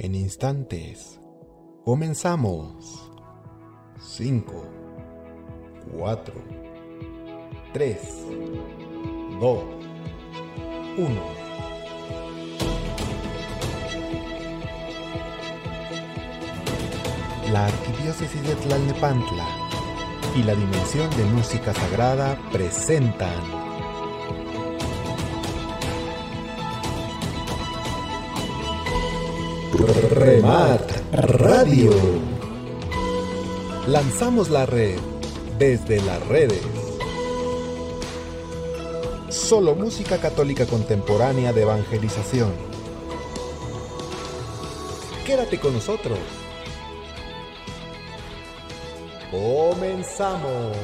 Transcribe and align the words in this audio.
En 0.00 0.14
instantes, 0.14 1.18
comenzamos. 1.84 3.10
5, 4.00 4.64
4, 5.96 6.34
3, 7.72 7.98
2, 9.40 9.58
1. 10.98 11.08
La 17.52 17.66
Arquidiócesis 17.66 18.42
de 18.46 18.54
Tlalnepantla 18.54 19.48
y 20.36 20.44
la 20.44 20.54
Dimensión 20.54 21.10
de 21.16 21.24
Música 21.24 21.74
Sagrada 21.74 22.38
presentan 22.52 23.67
Remar 29.88 30.84
Radio. 31.12 31.90
Lanzamos 33.86 34.50
la 34.50 34.66
red 34.66 34.98
desde 35.58 36.02
las 36.02 36.26
redes. 36.28 36.60
Solo 39.30 39.74
música 39.74 40.18
católica 40.18 40.66
contemporánea 40.66 41.54
de 41.54 41.62
evangelización. 41.62 42.52
Quédate 45.24 45.58
con 45.58 45.72
nosotros. 45.72 46.18
Comenzamos. 49.30 50.76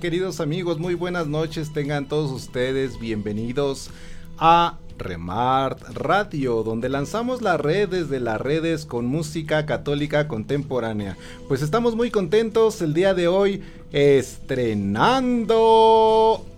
Queridos 0.00 0.40
amigos, 0.40 0.80
muy 0.80 0.94
buenas 0.94 1.28
noches, 1.28 1.72
tengan 1.72 2.08
todos 2.08 2.32
ustedes 2.32 2.98
bienvenidos 2.98 3.90
a 4.38 4.76
Remart 4.98 5.80
Radio, 5.94 6.64
donde 6.64 6.88
lanzamos 6.88 7.42
las 7.42 7.60
redes 7.60 8.08
de 8.08 8.18
las 8.18 8.40
redes 8.40 8.86
con 8.86 9.06
música 9.06 9.64
católica 9.64 10.26
contemporánea. 10.26 11.16
Pues 11.46 11.62
estamos 11.62 11.94
muy 11.94 12.10
contentos 12.10 12.82
el 12.82 12.92
día 12.92 13.14
de 13.14 13.28
hoy 13.28 13.62
estrenando 13.92 14.74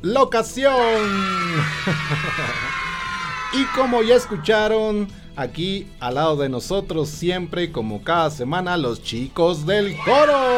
locación. 0.01 0.73
y 3.53 3.65
como 3.77 4.03
ya 4.03 4.15
escucharon, 4.15 5.09
aquí 5.37 5.89
al 6.01 6.15
lado 6.15 6.37
de 6.37 6.49
nosotros 6.49 7.11
siempre 7.11 7.71
como 7.71 8.03
cada 8.03 8.31
semana 8.31 8.79
los 8.79 9.03
chicos 9.03 9.67
del 9.67 9.95
coro. 9.99 10.58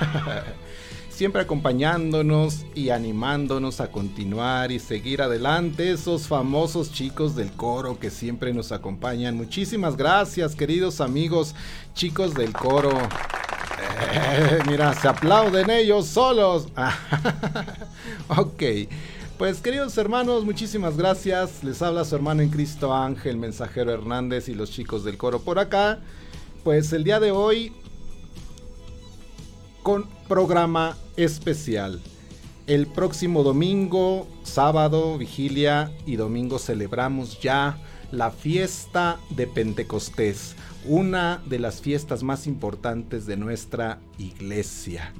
Siempre 1.10 1.40
acompañándonos 1.40 2.66
y 2.74 2.90
animándonos 2.90 3.80
a 3.80 3.90
continuar 3.90 4.70
y 4.70 4.78
seguir 4.78 5.22
adelante. 5.22 5.90
Esos 5.90 6.28
famosos 6.28 6.92
chicos 6.92 7.34
del 7.34 7.52
coro 7.52 7.98
que 7.98 8.10
siempre 8.10 8.52
nos 8.52 8.70
acompañan. 8.70 9.34
Muchísimas 9.34 9.96
gracias, 9.96 10.54
queridos 10.54 11.00
amigos, 11.00 11.54
chicos 11.94 12.34
del 12.34 12.52
coro. 12.52 12.90
Eh, 14.12 14.58
mira, 14.68 14.92
se 14.92 15.08
aplauden 15.08 15.70
ellos 15.70 16.06
solos. 16.06 16.68
ok. 18.28 18.62
Pues 19.38 19.60
queridos 19.60 19.96
hermanos, 19.98 20.44
muchísimas 20.44 20.96
gracias. 20.96 21.64
Les 21.64 21.80
habla 21.80 22.04
su 22.04 22.14
hermano 22.14 22.42
en 22.42 22.50
Cristo 22.50 22.94
Ángel, 22.94 23.36
mensajero 23.38 23.92
Hernández 23.92 24.48
y 24.48 24.54
los 24.54 24.70
chicos 24.70 25.04
del 25.04 25.16
coro 25.16 25.40
por 25.40 25.58
acá. 25.58 25.98
Pues 26.62 26.92
el 26.92 27.04
día 27.04 27.20
de 27.20 27.30
hoy 27.30 27.72
con 29.86 30.04
programa 30.26 30.96
especial. 31.16 32.00
El 32.66 32.88
próximo 32.88 33.44
domingo, 33.44 34.26
sábado, 34.42 35.16
vigilia 35.16 35.92
y 36.04 36.16
domingo 36.16 36.58
celebramos 36.58 37.40
ya 37.40 37.78
la 38.10 38.32
fiesta 38.32 39.20
de 39.30 39.46
Pentecostés, 39.46 40.56
una 40.86 41.40
de 41.46 41.60
las 41.60 41.80
fiestas 41.80 42.24
más 42.24 42.48
importantes 42.48 43.26
de 43.26 43.36
nuestra 43.36 44.00
iglesia. 44.18 45.12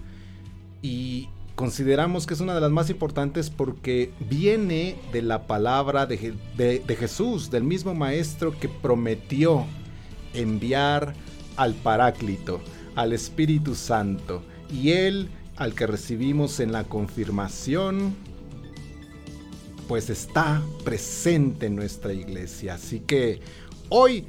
Y 0.82 1.28
consideramos 1.54 2.26
que 2.26 2.34
es 2.34 2.40
una 2.40 2.56
de 2.56 2.60
las 2.60 2.72
más 2.72 2.90
importantes 2.90 3.50
porque 3.50 4.12
viene 4.28 4.96
de 5.12 5.22
la 5.22 5.46
palabra 5.46 6.06
de, 6.06 6.34
de 6.56 6.96
Jesús, 6.96 7.52
del 7.52 7.62
mismo 7.62 7.94
Maestro 7.94 8.50
que 8.58 8.68
prometió 8.68 9.64
enviar 10.34 11.14
al 11.56 11.74
Paráclito, 11.74 12.60
al 12.96 13.12
Espíritu 13.12 13.76
Santo 13.76 14.42
y 14.70 14.92
Él, 14.92 15.28
al 15.56 15.74
que 15.74 15.86
recibimos 15.86 16.60
en 16.60 16.72
la 16.72 16.84
confirmación, 16.84 18.14
pues 19.88 20.10
está 20.10 20.60
presente 20.84 21.64
en 21.66 21.74
nuestra 21.76 22.12
iglesia. 22.12 22.74
Así 22.74 23.00
que 23.00 23.40
hoy 23.88 24.26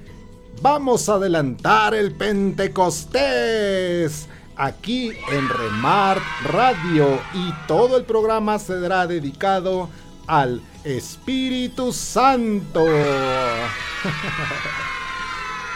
vamos 0.62 1.09
a 1.09 1.16
adelantar 1.16 1.96
el 1.96 2.14
Pentecostés 2.14 4.30
aquí 4.56 5.12
en 5.31 5.50
Remar 5.50 6.22
Radio 6.46 7.19
y 7.34 7.52
todo 7.68 7.98
el 7.98 8.06
programa 8.06 8.58
será 8.59 9.08
dedicado 9.08 9.90
al 10.25 10.62
Espíritu 10.84 11.92
Santo. 11.94 12.86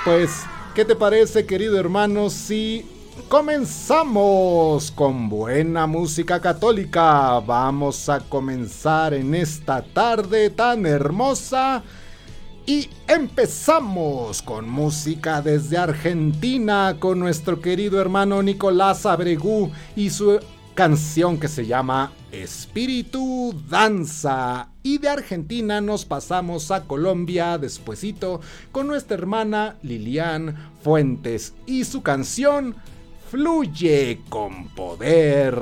pues, 0.03 0.43
¿qué 0.73 0.83
te 0.85 0.95
parece 0.95 1.45
querido 1.45 1.79
hermano 1.79 2.29
si 2.29 2.85
Comenzamos 3.27 4.91
con 4.91 5.27
buena 5.27 5.85
música 5.85 6.39
católica. 6.39 7.39
Vamos 7.39 8.07
a 8.07 8.19
comenzar 8.22 9.13
en 9.13 9.35
esta 9.35 9.81
tarde 9.81 10.49
tan 10.49 10.85
hermosa. 10.85 11.83
Y 12.66 12.89
empezamos 13.07 14.41
con 14.41 14.69
música 14.69 15.41
desde 15.41 15.77
Argentina 15.77 16.95
con 16.99 17.19
nuestro 17.19 17.59
querido 17.59 17.99
hermano 17.99 18.41
Nicolás 18.44 19.05
Abregú 19.05 19.72
y 19.95 20.09
su 20.09 20.39
canción 20.73 21.38
que 21.38 21.47
se 21.47 21.66
llama 21.66 22.13
Espíritu 22.31 23.53
Danza. 23.69 24.69
Y 24.83 24.99
de 24.99 25.09
Argentina 25.09 25.81
nos 25.81 26.05
pasamos 26.05 26.72
a 26.72 26.85
Colombia 26.85 27.57
despuesito 27.57 28.39
con 28.72 28.88
nuestra 28.88 29.17
hermana 29.17 29.75
Lilian 29.83 30.55
Fuentes 30.81 31.53
y 31.66 31.83
su 31.83 32.01
canción 32.01 32.75
fluye 33.31 34.19
con 34.27 34.67
poder. 34.67 35.55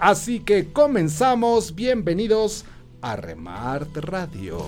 Así 0.00 0.40
que 0.40 0.72
comenzamos, 0.72 1.76
bienvenidos 1.76 2.64
a 3.00 3.14
Remart 3.14 3.96
Radio. 3.98 4.58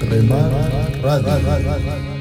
Remart 0.00 1.02
Radio. 1.02 2.16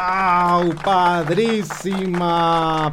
¡Wow! 0.00 0.74
Padrísima, 0.82 2.20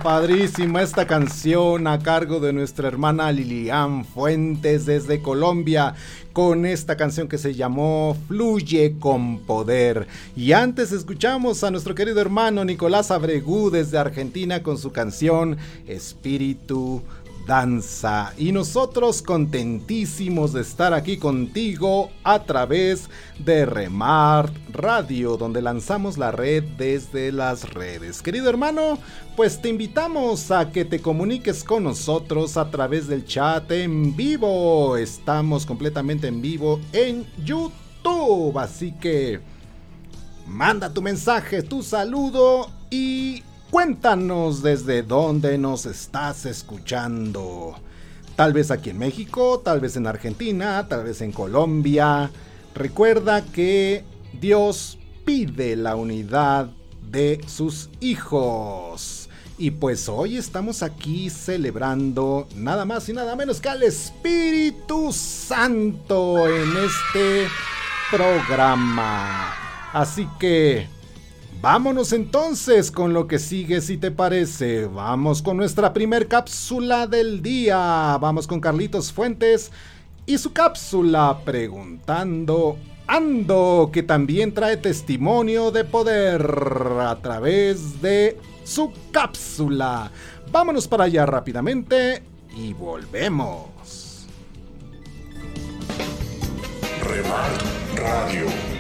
padrísima 0.04 0.82
esta 0.82 1.08
canción 1.08 1.88
a 1.88 2.00
cargo 2.00 2.42
de 2.42 2.52
nuestra 2.52 2.90
hermana 2.90 3.32
Lilian 3.32 4.04
Fuentes 4.04 4.86
desde 4.86 5.22
Colombia 5.22 5.96
con 6.34 6.66
esta 6.66 6.98
canción 6.98 7.30
que 7.30 7.38
se 7.38 7.54
llamó 7.54 8.18
Fluye 8.28 8.96
con 9.00 9.40
Poder. 9.40 10.06
Y 10.36 10.52
antes 10.52 10.92
escuchamos 10.92 11.64
a 11.64 11.72
nuestro 11.72 11.96
querido 11.96 12.20
hermano 12.20 12.66
Nicolás 12.66 13.10
Abregú 13.10 13.70
desde 13.70 13.98
Argentina 13.98 14.62
con 14.62 14.78
su 14.78 14.92
canción 14.92 15.56
Espíritu 15.88 17.04
danza. 17.48 18.34
Y 18.38 18.52
nosotros 18.52 19.22
contentísimos 19.22 20.54
de 20.54 20.62
estar 20.62 20.94
aquí 20.94 21.18
contigo 21.18 22.12
a 22.24 22.44
través 22.44 23.10
de 23.40 23.66
Remart 23.66 24.54
Radio, 24.72 25.38
donde 25.38 25.62
lanzamos 25.62 26.18
la 26.18 26.32
red 26.32 26.64
desde 26.78 27.32
las 27.32 27.74
redes. 27.74 28.22
Querido 28.22 28.50
hermano, 28.50 29.00
pues 29.36 29.62
te 29.62 29.70
invitamos 29.70 30.52
a 30.52 30.72
que 30.72 30.86
te 30.86 31.00
comuniques 31.00 31.64
con 31.64 31.86
nosotros 31.86 32.58
a 32.58 32.70
través 32.70 33.08
del 33.08 33.26
chat 33.26 33.72
en 33.72 34.16
vivo. 34.16 34.98
Estamos 34.98 35.66
completamente 35.66 36.28
en 36.28 36.42
vivo 36.42 36.80
en 36.92 37.26
YouTube, 37.44 38.58
así 38.60 38.92
que 38.92 39.40
manda 40.46 40.94
tu 40.94 41.02
mensaje, 41.02 41.64
tu 41.64 41.82
saludo 41.82 42.70
y 42.90 43.44
Cuéntanos 43.72 44.64
desde 44.64 45.04
dónde 45.04 45.58
nos 45.58 45.86
estás 45.86 46.46
escuchando. 46.46 47.76
Tal 48.38 48.54
vez 48.54 48.72
aquí 48.72 48.92
en 48.92 48.98
México, 48.98 49.60
tal 49.60 49.82
vez 49.82 49.98
en 49.98 50.08
Argentina, 50.08 50.88
tal 50.88 51.04
vez 51.04 51.20
en 51.20 51.34
Colombia. 51.34 52.32
Recuerda 52.74 53.44
que 53.44 54.06
Dios 54.40 54.98
pide 55.26 55.76
la 55.76 55.98
unidad 55.98 56.70
de 57.12 57.42
sus 57.46 57.90
hijos. 58.00 59.28
Y 59.58 59.72
pues 59.72 60.08
hoy 60.08 60.38
estamos 60.38 60.82
aquí 60.82 61.30
celebrando 61.30 62.48
nada 62.56 62.86
más 62.86 63.10
y 63.10 63.14
nada 63.14 63.36
menos 63.36 63.60
que 63.60 63.68
al 63.68 63.84
Espíritu 63.84 65.12
Santo 65.12 66.48
en 66.48 66.78
este 66.78 67.48
programa. 68.12 69.54
Así 69.92 70.26
que 70.40 70.88
Vámonos 71.62 72.14
entonces 72.14 72.92
con 72.92 73.14
lo 73.14 73.28
que 73.28 73.40
sigue 73.40 73.82
si 73.82 73.98
te 73.98 74.12
parece. 74.12 74.86
Vamos 74.86 75.42
con 75.42 75.58
nuestra 75.58 75.92
primer 75.92 76.28
cápsula 76.28 77.08
del 77.08 77.42
día. 77.42 78.18
Vamos 78.22 78.46
con 78.46 78.60
Carlitos 78.60 79.12
Fuentes 79.12 79.72
y 80.28 80.38
su 80.38 80.54
cápsula 80.54 81.40
preguntando 81.44 82.78
Ando, 83.08 83.90
que 83.92 84.04
también 84.04 84.54
trae 84.54 84.78
testimonio 84.78 85.72
de 85.72 85.86
poder 85.86 86.46
a 87.02 87.18
través 87.22 88.02
de 88.02 88.38
su 88.64 88.92
cápsula. 89.12 90.12
Vámonos 90.52 90.88
para 90.88 91.06
allá 91.06 91.26
rápidamente 91.26 92.22
y 92.56 92.74
volvemos. 92.74 94.28
Remar 97.02 97.52
Radio 97.96 98.77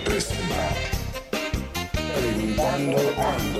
Alimentando 2.59 3.11
Ando. 3.21 3.59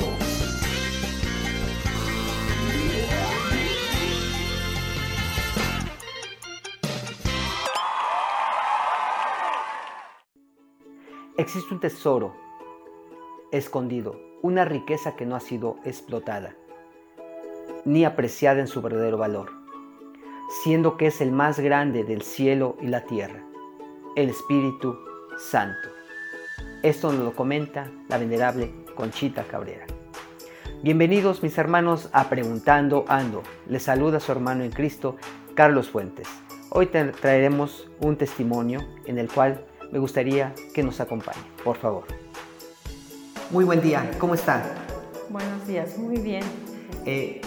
Existe 11.38 11.74
un 11.76 11.80
tesoro 11.80 12.36
escondido, 13.52 14.20
una 14.42 14.66
riqueza 14.66 15.16
que 15.16 15.28
no 15.28 15.36
ha 15.36 15.40
sido 15.42 15.78
explotada, 15.86 16.56
ni 17.86 18.04
apreciada 18.04 18.62
en 18.62 18.68
su 18.68 18.82
verdadero 18.82 19.20
valor, 19.20 19.52
siendo 20.64 20.98
que 20.98 21.08
es 21.08 21.22
el 21.22 21.32
más 21.32 21.60
grande 21.60 22.04
del 22.04 22.24
cielo 22.24 22.76
y 22.82 22.88
la 22.88 23.06
tierra, 23.06 23.46
el 24.16 24.30
Espíritu 24.30 24.98
Santo. 25.38 25.90
Esto 26.82 27.12
nos 27.12 27.24
lo 27.24 27.34
comenta 27.34 27.92
la 28.10 28.18
venerable 28.18 28.87
Conchita 28.98 29.44
Cabrera. 29.44 29.86
Bienvenidos 30.82 31.44
mis 31.44 31.56
hermanos 31.60 32.10
a 32.14 32.30
Preguntando 32.30 33.06
Ando. 33.08 33.44
Les 33.70 33.84
saluda 33.84 34.20
su 34.20 34.32
hermano 34.32 34.64
en 34.64 34.72
Cristo, 34.72 35.18
Carlos 35.54 35.90
Fuentes. 35.90 36.28
Hoy 36.72 36.88
traeremos 36.88 37.88
un 38.00 38.18
testimonio 38.18 38.80
en 39.06 39.20
el 39.20 39.32
cual 39.32 39.64
me 39.92 40.00
gustaría 40.00 40.54
que 40.74 40.82
nos 40.82 41.00
acompañe, 41.00 41.44
por 41.64 41.78
favor. 41.78 42.06
Muy 43.52 43.66
buen 43.66 43.82
día, 43.82 44.10
¿cómo 44.18 44.34
están? 44.34 44.64
Buenos 45.30 45.68
días, 45.68 45.96
muy 46.00 46.18
bien. 46.18 46.44
Eh, 47.06 47.42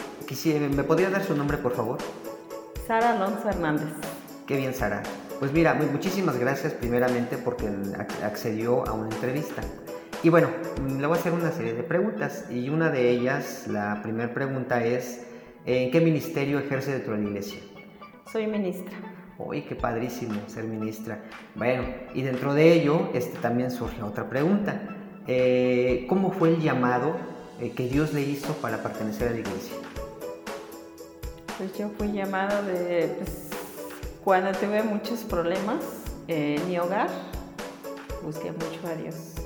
¿Me 0.74 0.84
podría 0.84 1.10
dar 1.10 1.24
su 1.24 1.36
nombre, 1.36 1.58
por 1.58 1.72
favor? 1.72 1.98
Sara 2.86 3.10
Alonso 3.10 3.48
Hernández. 3.48 3.88
Qué 4.46 4.56
bien, 4.56 4.72
Sara. 4.72 5.02
Pues 5.40 5.52
mira, 5.52 5.74
muchísimas 5.74 6.38
gracias 6.38 6.74
primeramente 6.74 7.36
porque 7.38 7.68
accedió 8.22 8.86
a 8.86 8.92
una 8.92 9.08
entrevista. 9.08 9.62
Y 10.22 10.28
bueno, 10.28 10.48
le 10.86 11.06
voy 11.06 11.16
a 11.16 11.20
hacer 11.20 11.32
una 11.32 11.50
serie 11.50 11.72
de 11.72 11.82
preguntas 11.82 12.44
y 12.50 12.68
una 12.68 12.90
de 12.90 13.08
ellas, 13.08 13.66
la 13.68 14.02
primera 14.02 14.34
pregunta 14.34 14.84
es, 14.84 15.24
¿en 15.64 15.90
qué 15.90 15.98
ministerio 16.02 16.58
ejerce 16.58 16.92
dentro 16.92 17.14
de 17.14 17.22
la 17.22 17.28
iglesia? 17.28 17.60
Soy 18.30 18.46
ministra. 18.46 18.98
Uy, 19.38 19.62
qué 19.62 19.74
padrísimo 19.74 20.38
ser 20.46 20.64
ministra. 20.64 21.22
Bueno, 21.54 21.84
y 22.12 22.20
dentro 22.20 22.52
de 22.52 22.74
ello 22.74 23.08
este, 23.14 23.38
también 23.38 23.70
surge 23.70 24.02
otra 24.02 24.28
pregunta. 24.28 24.82
Eh, 25.26 26.04
¿Cómo 26.06 26.30
fue 26.32 26.50
el 26.50 26.60
llamado 26.60 27.16
eh, 27.58 27.70
que 27.70 27.88
Dios 27.88 28.12
le 28.12 28.20
hizo 28.20 28.52
para 28.56 28.82
pertenecer 28.82 29.28
a 29.28 29.30
la 29.30 29.38
iglesia? 29.38 29.76
Pues 31.56 31.78
yo 31.78 31.88
fui 31.96 32.12
llamado 32.12 32.62
de... 32.64 33.14
Pues, 33.16 33.48
cuando 34.22 34.52
tuve 34.52 34.82
muchos 34.82 35.20
problemas 35.20 35.82
en 36.28 36.68
mi 36.68 36.78
hogar, 36.78 37.08
busqué 38.22 38.52
mucho 38.52 38.86
a 38.86 38.94
Dios. 38.94 39.40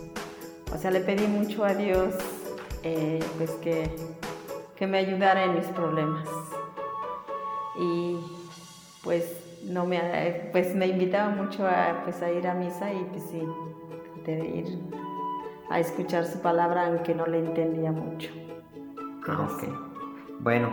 O 0.75 0.79
sea, 0.79 0.91
le 0.91 1.01
pedí 1.01 1.27
mucho 1.27 1.65
a 1.65 1.73
Dios 1.75 2.15
eh, 2.83 3.21
pues 3.39 3.51
que, 3.63 3.89
que 4.77 4.87
me 4.87 4.99
ayudara 4.99 5.45
en 5.45 5.55
mis 5.55 5.67
problemas. 5.67 6.29
Y 7.79 8.19
pues 9.03 9.37
no 9.65 9.87
me 9.87 10.49
pues 10.53 10.75
me 10.75 10.87
invitaba 10.87 11.31
mucho 11.31 11.67
a, 11.67 12.03
pues, 12.05 12.21
a 12.23 12.31
ir 12.31 12.47
a 12.47 12.55
misa 12.55 12.93
y 12.93 13.05
pues 13.05 13.23
sí, 13.31 13.43
de 14.27 14.47
ir 14.47 14.79
a 15.71 15.81
escuchar 15.81 16.27
su 16.27 16.41
palabra 16.41 16.87
aunque 16.87 17.15
no 17.15 17.27
le 17.27 17.39
entendía 17.39 17.91
mucho. 17.91 18.31
Ah, 19.27 19.49
ok. 19.51 19.65
Bueno, 20.41 20.71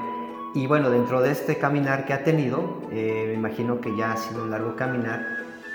y 0.53 0.67
bueno, 0.67 0.89
dentro 0.89 1.22
de 1.22 1.31
este 1.31 1.58
caminar 1.58 2.05
que 2.05 2.13
ha 2.13 2.24
tenido, 2.24 2.81
eh, 2.91 3.25
me 3.27 3.34
imagino 3.34 3.79
que 3.79 3.96
ya 3.96 4.12
ha 4.12 4.17
sido 4.17 4.43
un 4.43 4.51
largo 4.51 4.75
caminar, 4.75 5.25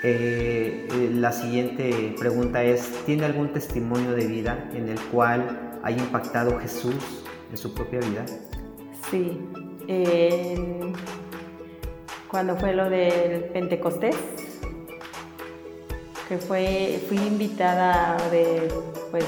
eh, 0.03 1.09
la 1.13 1.31
siguiente 1.31 2.15
pregunta 2.19 2.63
es, 2.63 2.91
¿tiene 3.05 3.25
algún 3.25 3.51
testimonio 3.53 4.11
de 4.11 4.27
vida 4.27 4.69
en 4.73 4.89
el 4.89 4.99
cual 5.11 5.79
haya 5.83 5.97
impactado 5.97 6.59
Jesús 6.59 6.95
en 7.51 7.57
su 7.57 7.73
propia 7.73 7.99
vida? 7.99 8.25
Sí, 9.09 9.39
cuando 12.29 12.57
fue 12.57 12.73
lo 12.73 12.89
del 12.89 13.45
Pentecostés, 13.45 14.15
que 16.27 16.37
fue, 16.37 17.01
fui 17.07 17.17
invitada 17.17 18.17
de, 18.29 18.67
pues, 19.11 19.25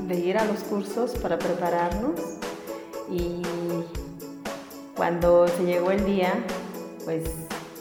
de 0.00 0.14
ir 0.14 0.38
a 0.38 0.44
los 0.44 0.60
cursos 0.60 1.12
para 1.16 1.38
prepararnos 1.38 2.38
y 3.10 3.42
cuando 4.94 5.48
se 5.48 5.64
llegó 5.64 5.90
el 5.90 6.04
día, 6.04 6.32
pues 7.04 7.24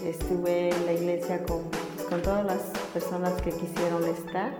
estuve 0.05 0.69
en 0.69 0.85
la 0.85 0.93
iglesia 0.93 1.43
con, 1.43 1.61
todas 2.21 2.45
las 2.45 2.59
personas 2.93 3.41
que 3.41 3.51
quisieron 3.51 4.03
estar. 4.03 4.51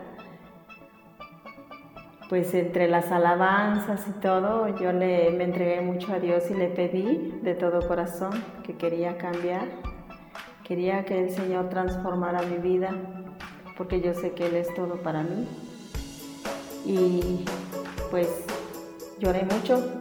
Pues 2.29 2.53
entre 2.53 2.87
las 2.87 3.11
alabanzas 3.11 4.07
y 4.07 4.11
todo, 4.21 4.69
yo 4.79 4.93
le, 4.93 5.31
me 5.31 5.43
entregué 5.43 5.81
mucho 5.81 6.13
a 6.13 6.19
Dios 6.19 6.43
y 6.49 6.53
le 6.53 6.69
pedí 6.69 7.39
de 7.41 7.55
todo 7.55 7.85
corazón 7.85 8.31
que 8.63 8.77
quería 8.77 9.17
cambiar. 9.17 9.67
Quería 10.63 11.03
que 11.03 11.25
el 11.25 11.29
Señor 11.31 11.67
transformara 11.67 12.41
mi 12.43 12.57
vida, 12.57 12.91
porque 13.77 13.99
yo 13.99 14.13
sé 14.13 14.31
que 14.31 14.47
Él 14.47 14.55
es 14.55 14.73
todo 14.73 15.01
para 15.03 15.23
mí. 15.23 15.45
Y 16.85 17.43
pues 18.09 18.29
lloré 19.19 19.43
mucho, 19.43 19.91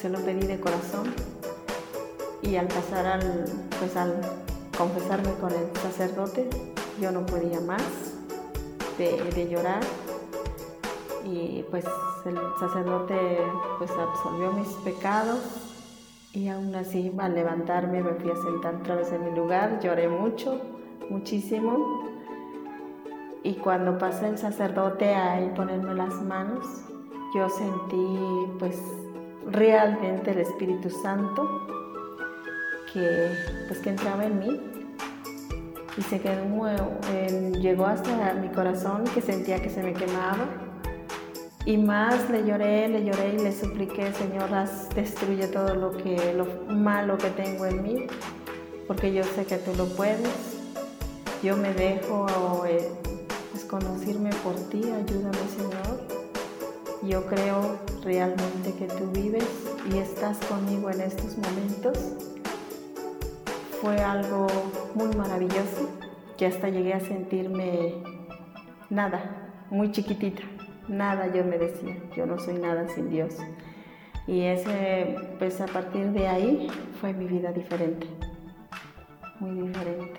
se 0.00 0.08
lo 0.08 0.18
pedí 0.20 0.46
de 0.46 0.58
corazón 0.58 1.12
y 2.42 2.56
al 2.56 2.66
pasar 2.68 3.06
al, 3.06 3.44
pues 3.78 3.96
al 3.96 4.43
confesarme 4.76 5.32
con 5.40 5.52
el 5.52 5.76
sacerdote, 5.80 6.48
yo 7.00 7.12
no 7.12 7.24
podía 7.26 7.60
más 7.60 7.82
de, 8.98 9.48
llorar. 9.48 9.80
Y 11.24 11.64
pues 11.70 11.84
el 12.26 12.38
sacerdote 12.60 13.38
pues 13.78 13.90
absolvió 13.90 14.52
mis 14.52 14.68
pecados 14.84 15.40
y 16.32 16.48
aún 16.48 16.74
así 16.74 17.12
al 17.18 17.34
levantarme 17.34 18.02
me 18.02 18.12
fui 18.14 18.30
a 18.30 18.36
sentar 18.36 18.74
otra 18.74 18.96
vez 18.96 19.10
en 19.12 19.24
mi 19.24 19.30
lugar, 19.30 19.80
lloré 19.80 20.08
mucho, 20.08 20.60
muchísimo. 21.08 22.12
Y 23.42 23.54
cuando 23.54 23.98
pasé 23.98 24.28
el 24.28 24.38
sacerdote 24.38 25.14
a 25.14 25.38
ponerme 25.54 25.94
las 25.94 26.14
manos, 26.22 26.66
yo 27.34 27.48
sentí 27.48 28.18
pues 28.58 28.78
realmente 29.46 30.32
el 30.32 30.38
Espíritu 30.38 30.90
Santo 30.90 31.83
que 32.94 33.28
pues 33.66 33.80
que 33.80 33.90
entraba 33.90 34.24
en 34.24 34.38
mí 34.38 34.60
y 35.98 36.02
se 36.02 36.20
quedó 36.20 36.44
llegó 37.60 37.86
hasta 37.86 38.32
mi 38.34 38.48
corazón 38.48 39.04
que 39.12 39.20
sentía 39.20 39.60
que 39.60 39.68
se 39.68 39.82
me 39.82 39.92
quemaba 39.92 40.48
y 41.66 41.78
más 41.78 42.28
le 42.28 42.44
lloré, 42.44 42.88
le 42.88 43.04
lloré 43.06 43.36
y 43.36 43.38
le 43.38 43.50
supliqué, 43.50 44.12
Señor, 44.12 44.50
destruye 44.94 45.46
todo 45.46 45.74
lo 45.74 45.96
que 45.96 46.34
lo 46.34 46.44
malo 46.68 47.16
que 47.16 47.30
tengo 47.30 47.64
en 47.64 47.82
mí, 47.82 48.06
porque 48.86 49.14
yo 49.14 49.24
sé 49.24 49.46
que 49.46 49.56
tú 49.56 49.72
lo 49.74 49.86
puedes. 49.86 50.28
Yo 51.42 51.56
me 51.56 51.72
dejo 51.72 52.66
eh, 52.66 52.90
desconocirme 53.54 54.28
por 54.42 54.56
ti, 54.68 54.82
ayúdame, 54.82 55.38
Señor. 55.56 56.02
Yo 57.02 57.24
creo 57.24 57.78
realmente 58.02 58.74
que 58.78 58.86
tú 58.86 59.10
vives 59.12 59.48
y 59.90 59.98
estás 59.98 60.36
conmigo 60.44 60.90
en 60.90 61.00
estos 61.00 61.38
momentos. 61.38 62.33
Fue 63.84 64.00
algo 64.00 64.46
muy 64.94 65.14
maravilloso 65.14 65.90
que 66.38 66.46
hasta 66.46 66.70
llegué 66.70 66.94
a 66.94 67.00
sentirme 67.00 67.92
nada, 68.88 69.52
muy 69.68 69.92
chiquitita 69.92 70.42
nada 70.88 71.26
yo 71.30 71.44
me 71.44 71.58
decía, 71.58 71.94
yo 72.16 72.24
no 72.24 72.38
soy 72.38 72.54
nada 72.54 72.88
sin 72.88 73.10
Dios. 73.10 73.34
Y 74.26 74.44
ese, 74.44 75.16
pues 75.38 75.60
a 75.60 75.66
partir 75.66 76.12
de 76.12 76.28
ahí 76.28 76.68
fue 76.98 77.12
mi 77.12 77.26
vida 77.26 77.52
diferente, 77.52 78.06
muy 79.38 79.68
diferente. 79.68 80.18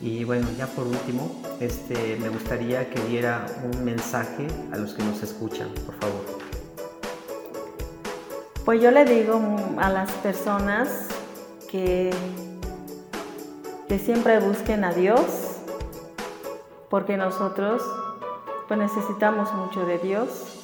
Y 0.00 0.22
bueno, 0.22 0.46
ya 0.56 0.68
por 0.68 0.86
último, 0.86 1.42
este, 1.58 2.16
me 2.20 2.28
gustaría 2.28 2.88
que 2.90 3.00
diera 3.06 3.44
un 3.72 3.84
mensaje 3.84 4.46
a 4.72 4.76
los 4.76 4.94
que 4.94 5.02
nos 5.02 5.20
escuchan, 5.24 5.70
por 5.84 5.96
favor. 5.96 6.38
Pues 8.64 8.80
yo 8.80 8.92
le 8.92 9.04
digo 9.04 9.40
a 9.78 9.90
las 9.90 10.12
personas 10.12 11.17
que, 11.70 12.10
que 13.88 13.98
siempre 13.98 14.40
busquen 14.40 14.84
a 14.84 14.92
Dios, 14.92 15.60
porque 16.90 17.16
nosotros 17.16 17.82
pues 18.68 18.78
necesitamos 18.78 19.52
mucho 19.54 19.86
de 19.86 19.98
Dios. 19.98 20.54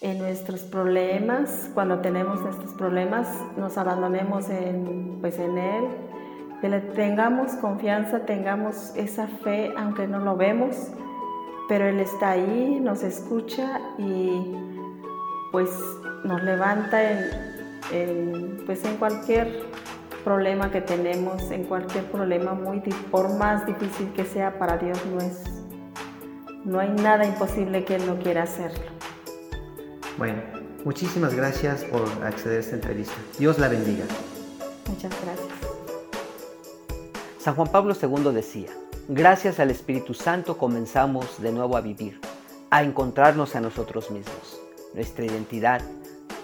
En 0.00 0.18
nuestros 0.18 0.60
problemas, 0.60 1.70
cuando 1.74 1.98
tenemos 1.98 2.38
estos 2.48 2.72
problemas, 2.74 3.26
nos 3.56 3.76
abandonemos 3.76 4.48
en, 4.48 5.18
pues 5.20 5.38
en 5.40 5.58
Él, 5.58 5.84
que 6.60 6.68
tengamos 6.94 7.52
confianza, 7.54 8.24
tengamos 8.24 8.92
esa 8.94 9.26
fe, 9.26 9.72
aunque 9.76 10.06
no 10.06 10.20
lo 10.20 10.36
vemos, 10.36 10.76
pero 11.68 11.86
Él 11.86 11.98
está 11.98 12.30
ahí, 12.30 12.78
nos 12.80 13.02
escucha 13.02 13.80
y 13.98 14.56
pues 15.50 15.70
nos 16.24 16.42
levanta 16.44 17.02
en, 17.90 18.62
pues 18.66 18.84
en 18.84 18.96
cualquier 18.96 19.67
problema 20.24 20.70
que 20.70 20.80
tenemos, 20.80 21.50
en 21.50 21.64
cualquier 21.64 22.04
problema, 22.10 22.54
muy, 22.54 22.80
por 23.10 23.36
más 23.36 23.66
difícil 23.66 24.12
que 24.12 24.24
sea, 24.24 24.58
para 24.58 24.76
Dios 24.78 24.98
no 25.06 25.18
es 25.20 25.58
no 26.68 26.80
hay 26.80 26.90
nada 26.90 27.24
imposible 27.24 27.84
que 27.84 27.94
Él 27.94 28.06
no 28.06 28.18
quiera 28.18 28.42
hacerlo. 28.42 28.84
Bueno, 30.18 30.42
muchísimas 30.84 31.34
gracias 31.34 31.84
por 31.84 32.02
acceder 32.24 32.58
a 32.58 32.60
esta 32.60 32.74
entrevista. 32.74 33.14
Dios 33.38 33.58
la 33.58 33.68
bendiga. 33.68 34.04
Muchas 34.86 35.12
gracias. 35.22 35.48
San 37.38 37.54
Juan 37.54 37.68
Pablo 37.68 37.94
II 38.00 38.34
decía, 38.34 38.68
gracias 39.08 39.60
al 39.60 39.70
Espíritu 39.70 40.12
Santo 40.12 40.58
comenzamos 40.58 41.40
de 41.40 41.52
nuevo 41.52 41.76
a 41.76 41.80
vivir, 41.80 42.20
a 42.70 42.82
encontrarnos 42.82 43.56
a 43.56 43.60
nosotros 43.60 44.10
mismos, 44.10 44.60
nuestra 44.92 45.24
identidad, 45.24 45.80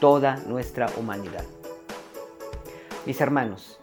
toda 0.00 0.36
nuestra 0.46 0.86
humanidad. 0.96 1.44
Mis 3.06 3.20
hermanos, 3.20 3.78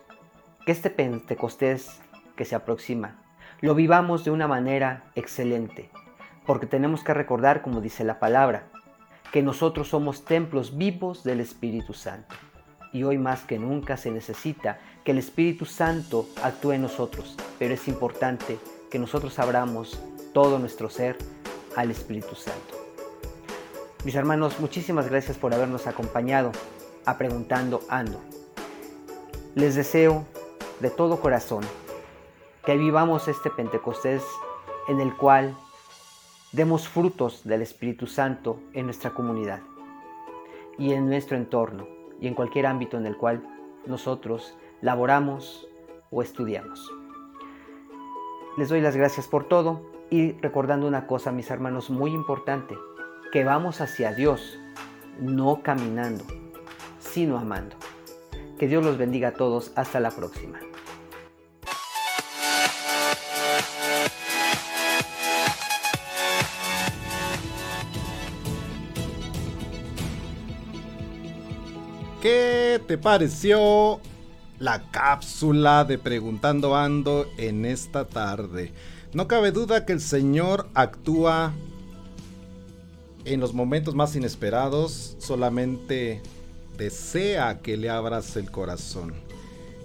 que 0.65 0.71
este 0.71 0.89
Pentecostés 0.89 2.01
que 2.35 2.43
se 2.43 2.55
aproxima 2.55 3.21
lo 3.61 3.75
vivamos 3.75 4.25
de 4.25 4.31
una 4.31 4.47
manera 4.47 5.11
excelente, 5.13 5.91
porque 6.47 6.65
tenemos 6.65 7.03
que 7.03 7.13
recordar, 7.13 7.61
como 7.61 7.81
dice 7.81 8.03
la 8.03 8.17
palabra, 8.17 8.63
que 9.31 9.43
nosotros 9.43 9.89
somos 9.89 10.25
templos 10.25 10.75
vivos 10.75 11.23
del 11.23 11.39
Espíritu 11.39 11.93
Santo. 11.93 12.35
Y 12.93 13.03
hoy 13.03 13.19
más 13.19 13.43
que 13.43 13.59
nunca 13.59 13.95
se 13.95 14.09
necesita 14.09 14.79
que 15.03 15.11
el 15.11 15.19
Espíritu 15.19 15.65
Santo 15.65 16.27
actúe 16.41 16.71
en 16.71 16.81
nosotros, 16.81 17.37
pero 17.59 17.75
es 17.75 17.87
importante 17.87 18.57
que 18.89 18.97
nosotros 18.97 19.37
abramos 19.37 20.01
todo 20.33 20.57
nuestro 20.57 20.89
ser 20.89 21.15
al 21.75 21.91
Espíritu 21.91 22.33
Santo. 22.33 22.75
Mis 24.03 24.15
hermanos, 24.15 24.59
muchísimas 24.59 25.07
gracias 25.07 25.37
por 25.37 25.53
habernos 25.53 25.85
acompañado 25.85 26.51
a 27.05 27.19
Preguntando 27.19 27.81
Ando. 27.87 28.19
Les 29.53 29.75
deseo 29.75 30.25
de 30.79 30.89
todo 30.89 31.19
corazón 31.19 31.65
que 32.65 32.77
vivamos 32.77 33.27
este 33.27 33.49
Pentecostés 33.49 34.23
en 34.87 35.01
el 35.01 35.13
cual 35.17 35.57
demos 36.53 36.87
frutos 36.87 37.43
del 37.43 37.61
Espíritu 37.61 38.07
Santo 38.07 38.61
en 38.71 38.85
nuestra 38.85 39.13
comunidad 39.13 39.59
y 40.77 40.93
en 40.93 41.09
nuestro 41.09 41.35
entorno 41.35 41.85
y 42.21 42.27
en 42.27 42.33
cualquier 42.33 42.65
ámbito 42.65 42.95
en 42.95 43.05
el 43.05 43.17
cual 43.17 43.43
nosotros 43.85 44.57
laboramos 44.79 45.67
o 46.11 46.21
estudiamos. 46.21 46.89
Les 48.57 48.69
doy 48.69 48.79
las 48.79 48.95
gracias 48.95 49.27
por 49.27 49.49
todo 49.49 49.81
y 50.09 50.31
recordando 50.39 50.87
una 50.87 51.07
cosa, 51.07 51.33
mis 51.33 51.51
hermanos, 51.51 51.89
muy 51.89 52.11
importante, 52.11 52.77
que 53.33 53.43
vamos 53.43 53.81
hacia 53.81 54.13
Dios, 54.13 54.57
no 55.19 55.61
caminando, 55.61 56.23
sino 56.99 57.37
amando. 57.37 57.75
Que 58.61 58.67
Dios 58.67 58.85
los 58.85 58.99
bendiga 58.99 59.29
a 59.29 59.33
todos. 59.33 59.71
Hasta 59.75 59.99
la 59.99 60.11
próxima. 60.11 60.59
¿Qué 72.21 72.79
te 72.85 72.99
pareció 72.99 73.99
la 74.59 74.91
cápsula 74.91 75.83
de 75.83 75.97
Preguntando 75.97 76.75
Ando 76.75 77.25
en 77.39 77.65
esta 77.65 78.05
tarde? 78.05 78.73
No 79.11 79.27
cabe 79.27 79.51
duda 79.51 79.87
que 79.87 79.93
el 79.93 80.01
Señor 80.01 80.69
actúa 80.75 81.51
en 83.25 83.39
los 83.39 83.55
momentos 83.55 83.95
más 83.95 84.15
inesperados, 84.15 85.15
solamente 85.17 86.21
desea 86.77 87.59
que 87.61 87.77
le 87.77 87.89
abras 87.89 88.35
el 88.35 88.51
corazón. 88.51 89.13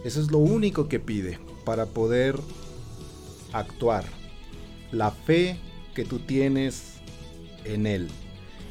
Eso 0.05 0.21
es 0.21 0.31
lo 0.31 0.39
único 0.39 0.89
que 0.89 1.01
pide 1.01 1.39
para 1.65 1.87
poder 1.87 2.37
actuar. 3.53 4.05
La 4.93 5.11
fe 5.11 5.59
que 5.95 6.05
tú 6.05 6.21
tienes 6.21 6.95
en 7.65 7.87
Él. 7.87 8.09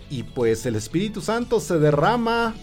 Y 0.10 0.24
pues 0.24 0.66
el 0.66 0.76
Espíritu 0.76 1.22
Santo 1.22 1.60
se 1.60 1.80
derrama 1.80 2.56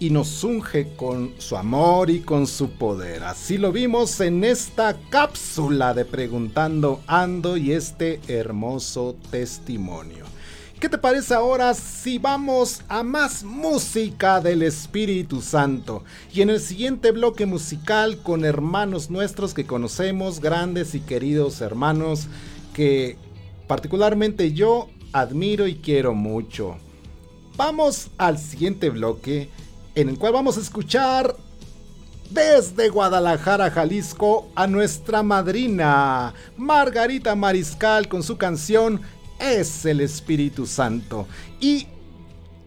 y 0.00 0.10
nos 0.10 0.44
unge 0.44 0.94
con 0.96 1.32
su 1.38 1.56
amor 1.56 2.10
y 2.10 2.20
con 2.20 2.46
su 2.46 2.70
poder. 2.70 3.24
Así 3.24 3.58
lo 3.58 3.72
vimos 3.72 4.20
en 4.20 4.44
esta 4.44 4.96
cápsula 5.10 5.92
de 5.94 6.04
Preguntando 6.04 7.00
Ando 7.06 7.56
y 7.56 7.72
este 7.72 8.20
hermoso 8.28 9.16
testimonio. 9.30 10.24
¿Qué 10.80 10.88
te 10.88 10.96
parece 10.96 11.34
ahora 11.34 11.74
si 11.74 12.18
vamos 12.18 12.82
a 12.88 13.02
más 13.02 13.42
música 13.42 14.40
del 14.40 14.62
Espíritu 14.62 15.42
Santo? 15.42 16.04
Y 16.32 16.40
en 16.40 16.50
el 16.50 16.60
siguiente 16.60 17.10
bloque 17.10 17.46
musical 17.46 18.18
con 18.22 18.44
hermanos 18.44 19.10
nuestros 19.10 19.54
que 19.54 19.66
conocemos, 19.66 20.38
grandes 20.38 20.94
y 20.94 21.00
queridos 21.00 21.60
hermanos 21.62 22.28
que 22.74 23.16
particularmente 23.66 24.52
yo 24.52 24.88
admiro 25.12 25.66
y 25.66 25.74
quiero 25.74 26.14
mucho. 26.14 26.76
Vamos 27.56 28.10
al 28.16 28.38
siguiente 28.38 28.88
bloque 28.90 29.48
en 29.96 30.08
el 30.08 30.16
cual 30.16 30.34
vamos 30.34 30.58
a 30.58 30.60
escuchar 30.60 31.34
desde 32.30 32.88
Guadalajara, 32.88 33.72
Jalisco, 33.72 34.48
a 34.54 34.68
nuestra 34.68 35.24
madrina, 35.24 36.34
Margarita 36.56 37.34
Mariscal, 37.34 38.06
con 38.06 38.22
su 38.22 38.36
canción 38.36 39.00
Es 39.38 39.84
el 39.84 40.00
Espíritu 40.00 40.66
Santo. 40.66 41.26
Y 41.60 41.86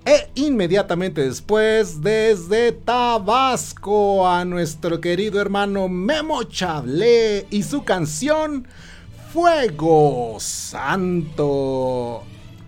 e 0.03 0.31
inmediatamente 0.33 1.21
después, 1.21 2.01
desde 2.01 2.71
Tabasco, 2.71 4.27
a 4.27 4.43
nuestro 4.45 4.99
querido 4.99 5.39
hermano 5.39 5.87
Memo 5.87 6.41
Chablé 6.43 7.45
y 7.51 7.61
su 7.61 7.83
canción 7.83 8.67
Fuego 9.31 10.37
Santo. 10.39 12.23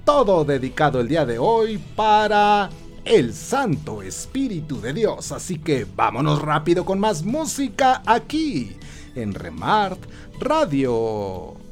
Todo 0.06 0.46
dedicado 0.46 1.02
el 1.02 1.08
día 1.08 1.26
de 1.26 1.39
hoy 1.39 1.80
para 1.96 2.70
el 3.04 3.34
Santo 3.34 4.04
Espíritu 4.04 4.80
de 4.80 4.94
Dios. 4.94 5.32
Así 5.32 5.58
que 5.58 5.88
vámonos 5.96 6.39
rápido 6.39 6.86
con 6.86 7.00
más 7.00 7.24
música 7.24 8.04
aquí 8.06 8.78
en 9.16 9.34
Remart 9.34 10.00
Radio. 10.39 11.62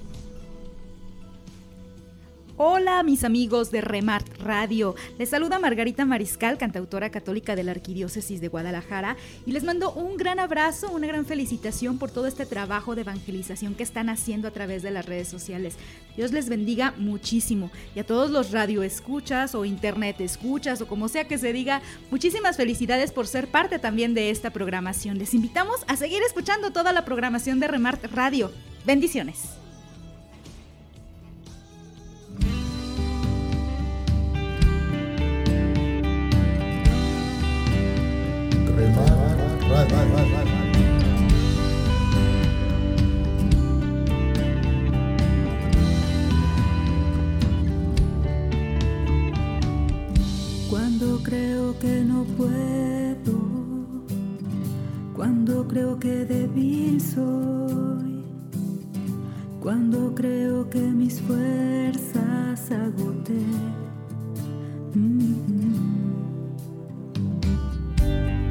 Hola 2.64 3.02
mis 3.02 3.24
amigos 3.24 3.72
de 3.72 3.82
Remart 3.82 4.38
Radio. 4.38 4.94
Les 5.18 5.30
saluda 5.30 5.58
Margarita 5.58 6.06
Mariscal, 6.06 6.60
cantautora 6.60 7.10
católica 7.10 7.56
de 7.56 7.64
la 7.64 7.72
Arquidiócesis 7.72 8.40
de 8.40 8.50
Guadalajara, 8.50 9.18
y 9.48 9.52
les 9.52 9.64
mando 9.64 9.92
un 9.92 10.16
gran 10.16 10.40
abrazo, 10.40 10.92
una 10.92 11.08
gran 11.08 11.26
felicitación 11.26 11.98
por 11.98 12.12
todo 12.12 12.28
este 12.28 12.46
trabajo 12.46 12.94
de 12.94 13.02
evangelización 13.02 13.74
que 13.74 13.82
están 13.82 14.10
haciendo 14.10 14.48
a 14.48 14.52
través 14.52 14.84
de 14.84 14.92
las 14.92 15.08
redes 15.08 15.28
sociales. 15.28 15.76
Dios 16.16 16.34
les 16.34 16.50
bendiga 16.50 16.94
muchísimo. 17.00 17.72
Y 17.96 18.00
a 18.00 18.06
todos 18.06 18.30
los 18.30 18.52
radioescuchas 18.52 19.56
o 19.56 19.66
internet 19.66 20.22
escuchas 20.22 20.82
o 20.82 20.88
como 20.88 21.08
sea 21.08 21.28
que 21.28 21.40
se 21.40 21.54
diga, 21.54 21.82
muchísimas 22.12 22.58
felicidades 22.58 23.12
por 23.12 23.26
ser 23.26 23.48
parte 23.48 23.80
también 23.80 24.14
de 24.14 24.30
esta 24.30 24.52
programación. 24.52 25.18
Les 25.18 25.34
invitamos 25.34 25.78
a 25.88 25.98
seguir 25.98 26.22
escuchando 26.22 26.70
toda 26.70 26.94
la 26.94 27.06
programación 27.06 27.60
de 27.60 27.70
Remart 27.70 28.06
Radio. 28.14 28.52
Bendiciones. 28.86 29.62
Cuando 50.70 51.24
creo 51.24 51.80
que 51.80 52.04
no 52.04 52.24
puedo, 52.38 53.38
cuando 55.16 55.68
creo 55.68 56.00
que 56.00 56.26
débil 56.26 57.00
soy, 57.02 58.24
cuando 59.60 60.14
creo 60.16 60.70
que 60.70 60.80
mis 60.80 61.22
fuerzas 61.22 62.72
agoté. 62.72 63.42
Mm-hmm 64.96 65.91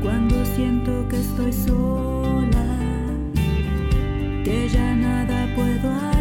cuando 0.03 0.45
siento 0.57 1.07
que 1.09 1.17
estoy 1.19 1.53
sola, 1.53 2.67
que 4.45 4.69
ya 4.69 4.95
nada 4.95 5.47
puedo 5.55 5.91
hacer. 5.91 6.20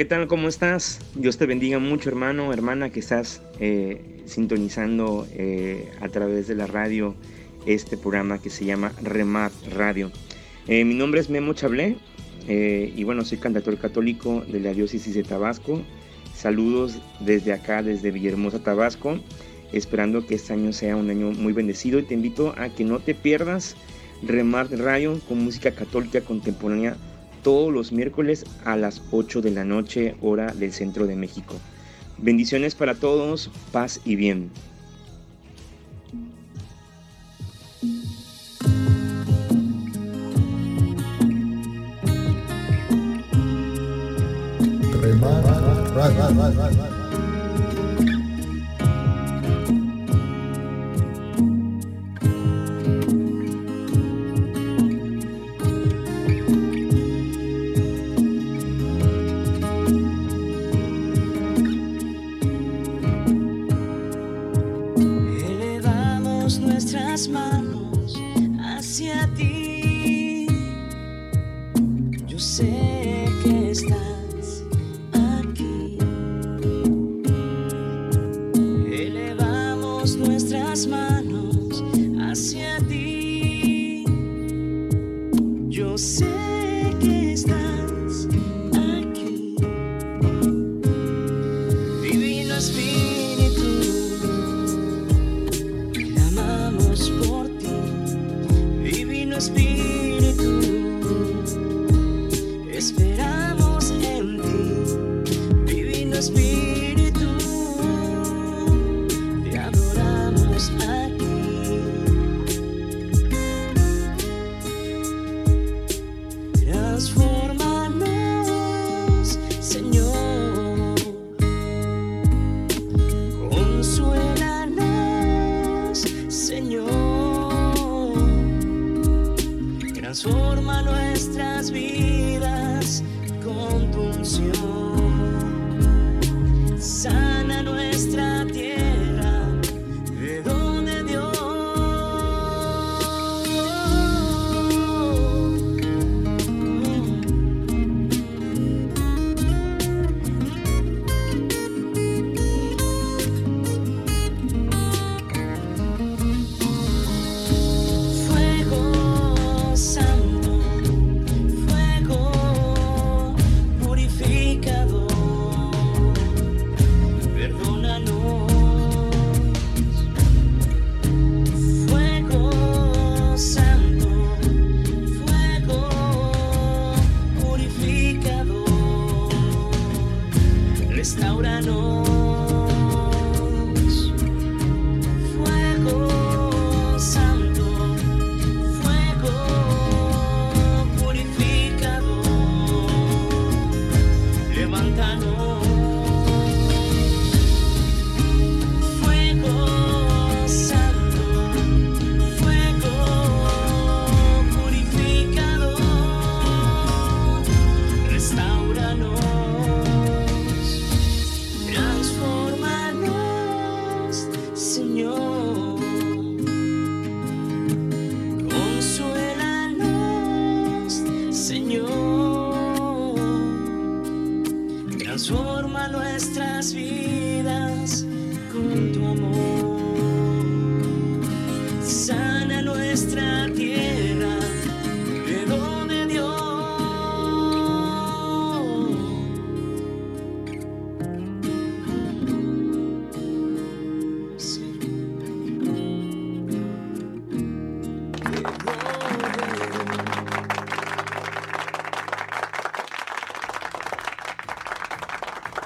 ¿Qué 0.00 0.06
tal? 0.06 0.28
¿Cómo 0.28 0.48
estás? 0.48 0.98
Dios 1.14 1.36
te 1.36 1.44
bendiga 1.44 1.78
mucho, 1.78 2.08
hermano, 2.08 2.54
hermana, 2.54 2.88
que 2.88 3.00
estás 3.00 3.42
eh, 3.58 4.22
sintonizando 4.24 5.28
eh, 5.34 5.92
a 6.00 6.08
través 6.08 6.48
de 6.48 6.54
la 6.54 6.66
radio 6.66 7.14
este 7.66 7.98
programa 7.98 8.40
que 8.40 8.48
se 8.48 8.64
llama 8.64 8.92
Remat 9.02 9.52
Radio. 9.76 10.10
Eh, 10.68 10.86
mi 10.86 10.94
nombre 10.94 11.20
es 11.20 11.28
Memo 11.28 11.52
Chablé 11.52 11.98
y 12.48 13.04
bueno, 13.04 13.26
soy 13.26 13.36
cantautor 13.36 13.76
católico 13.76 14.42
de 14.48 14.60
la 14.60 14.72
diócesis 14.72 15.12
de 15.12 15.22
Tabasco. 15.22 15.82
Saludos 16.34 16.98
desde 17.20 17.52
acá, 17.52 17.82
desde 17.82 18.10
Villahermosa, 18.10 18.64
Tabasco, 18.64 19.20
esperando 19.70 20.26
que 20.26 20.36
este 20.36 20.54
año 20.54 20.72
sea 20.72 20.96
un 20.96 21.10
año 21.10 21.30
muy 21.32 21.52
bendecido 21.52 21.98
y 21.98 22.04
te 22.04 22.14
invito 22.14 22.54
a 22.56 22.70
que 22.70 22.84
no 22.84 23.00
te 23.00 23.14
pierdas 23.14 23.76
Remat 24.22 24.72
Radio 24.72 25.20
con 25.28 25.44
música 25.44 25.72
católica 25.72 26.22
contemporánea 26.22 26.96
todos 27.42 27.72
los 27.72 27.92
miércoles 27.92 28.44
a 28.64 28.76
las 28.76 29.02
8 29.10 29.40
de 29.40 29.50
la 29.50 29.64
noche, 29.64 30.16
hora 30.20 30.52
del 30.52 30.72
centro 30.72 31.06
de 31.06 31.16
México. 31.16 31.54
Bendiciones 32.18 32.74
para 32.74 32.94
todos, 32.94 33.50
paz 33.72 34.00
y 34.04 34.16
bien. 34.16 34.50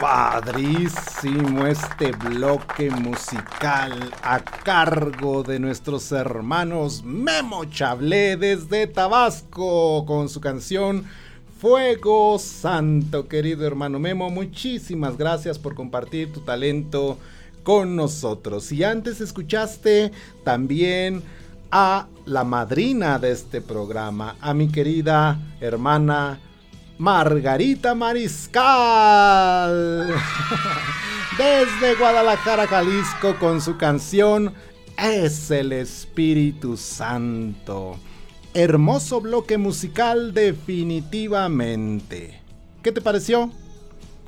Padrísimo 0.05 1.67
este 1.67 2.13
bloque 2.13 2.91
musical 2.91 4.13
a 4.23 4.39
cargo 4.39 5.43
de 5.43 5.59
nuestros 5.59 6.13
hermanos 6.13 7.03
Memo 7.03 7.65
Chablé 7.65 8.37
desde 8.37 8.87
Tabasco 8.87 10.05
con 10.05 10.29
su 10.29 10.43
canción 10.43 11.07
Fuego 11.59 12.39
Santo, 12.39 13.29
querido 13.29 13.67
hermano 13.67 13.99
Memo. 13.99 14.29
Muchísimas 14.29 15.17
gracias 15.17 15.59
por 15.59 15.75
compartir 15.75 16.31
tu 16.35 16.41
talento 16.41 17.17
con 17.63 17.97
nosotros. 17.97 18.71
Y 18.73 18.85
antes 18.85 19.23
escuchaste 19.23 20.13
también 20.45 21.23
a 21.71 22.09
la 22.27 22.45
madrina 22.45 23.19
de 23.19 23.33
este 23.33 23.63
programa, 23.63 24.37
a 24.43 24.53
mi 24.53 24.69
querida 24.69 25.39
hermana 25.63 26.41
Margarita 26.99 27.95
Mariscal. 27.95 28.63
Desde 31.39 31.95
Guadalajara, 31.97 32.67
Jalisco, 32.67 33.37
con 33.41 33.61
su 33.61 33.77
canción 33.77 34.55
Es 34.97 35.51
el 35.51 35.73
Espíritu 35.73 36.77
Santo. 36.77 37.99
Hermoso 38.55 39.21
bloque 39.21 39.59
musical 39.59 40.33
definitivamente. 40.33 42.41
¿Qué 42.83 42.93
te 42.93 43.01
pareció? 43.01 43.51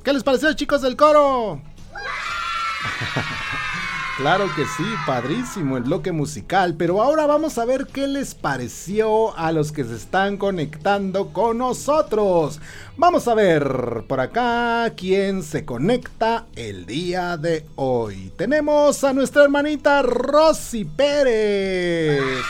¿Qué 0.03 0.11
les 0.11 0.23
pareció 0.23 0.51
chicos 0.53 0.81
del 0.81 0.97
coro? 0.97 1.61
Claro 4.17 4.49
que 4.55 4.65
sí, 4.65 4.83
padrísimo 5.05 5.77
el 5.77 5.83
bloque 5.83 6.11
musical, 6.11 6.73
pero 6.75 7.03
ahora 7.03 7.27
vamos 7.27 7.59
a 7.59 7.65
ver 7.65 7.85
qué 7.85 8.07
les 8.07 8.33
pareció 8.33 9.37
a 9.37 9.51
los 9.51 9.71
que 9.71 9.83
se 9.83 9.95
están 9.95 10.37
conectando 10.37 11.27
con 11.31 11.59
nosotros. 11.59 12.59
Vamos 12.97 13.27
a 13.27 13.35
ver 13.35 14.05
por 14.07 14.19
acá 14.19 14.91
quién 14.97 15.43
se 15.43 15.65
conecta 15.65 16.47
el 16.55 16.87
día 16.87 17.37
de 17.37 17.67
hoy. 17.75 18.33
Tenemos 18.35 19.03
a 19.03 19.13
nuestra 19.13 19.43
hermanita 19.43 20.01
Rosy 20.01 20.83
Pérez. 20.83 22.43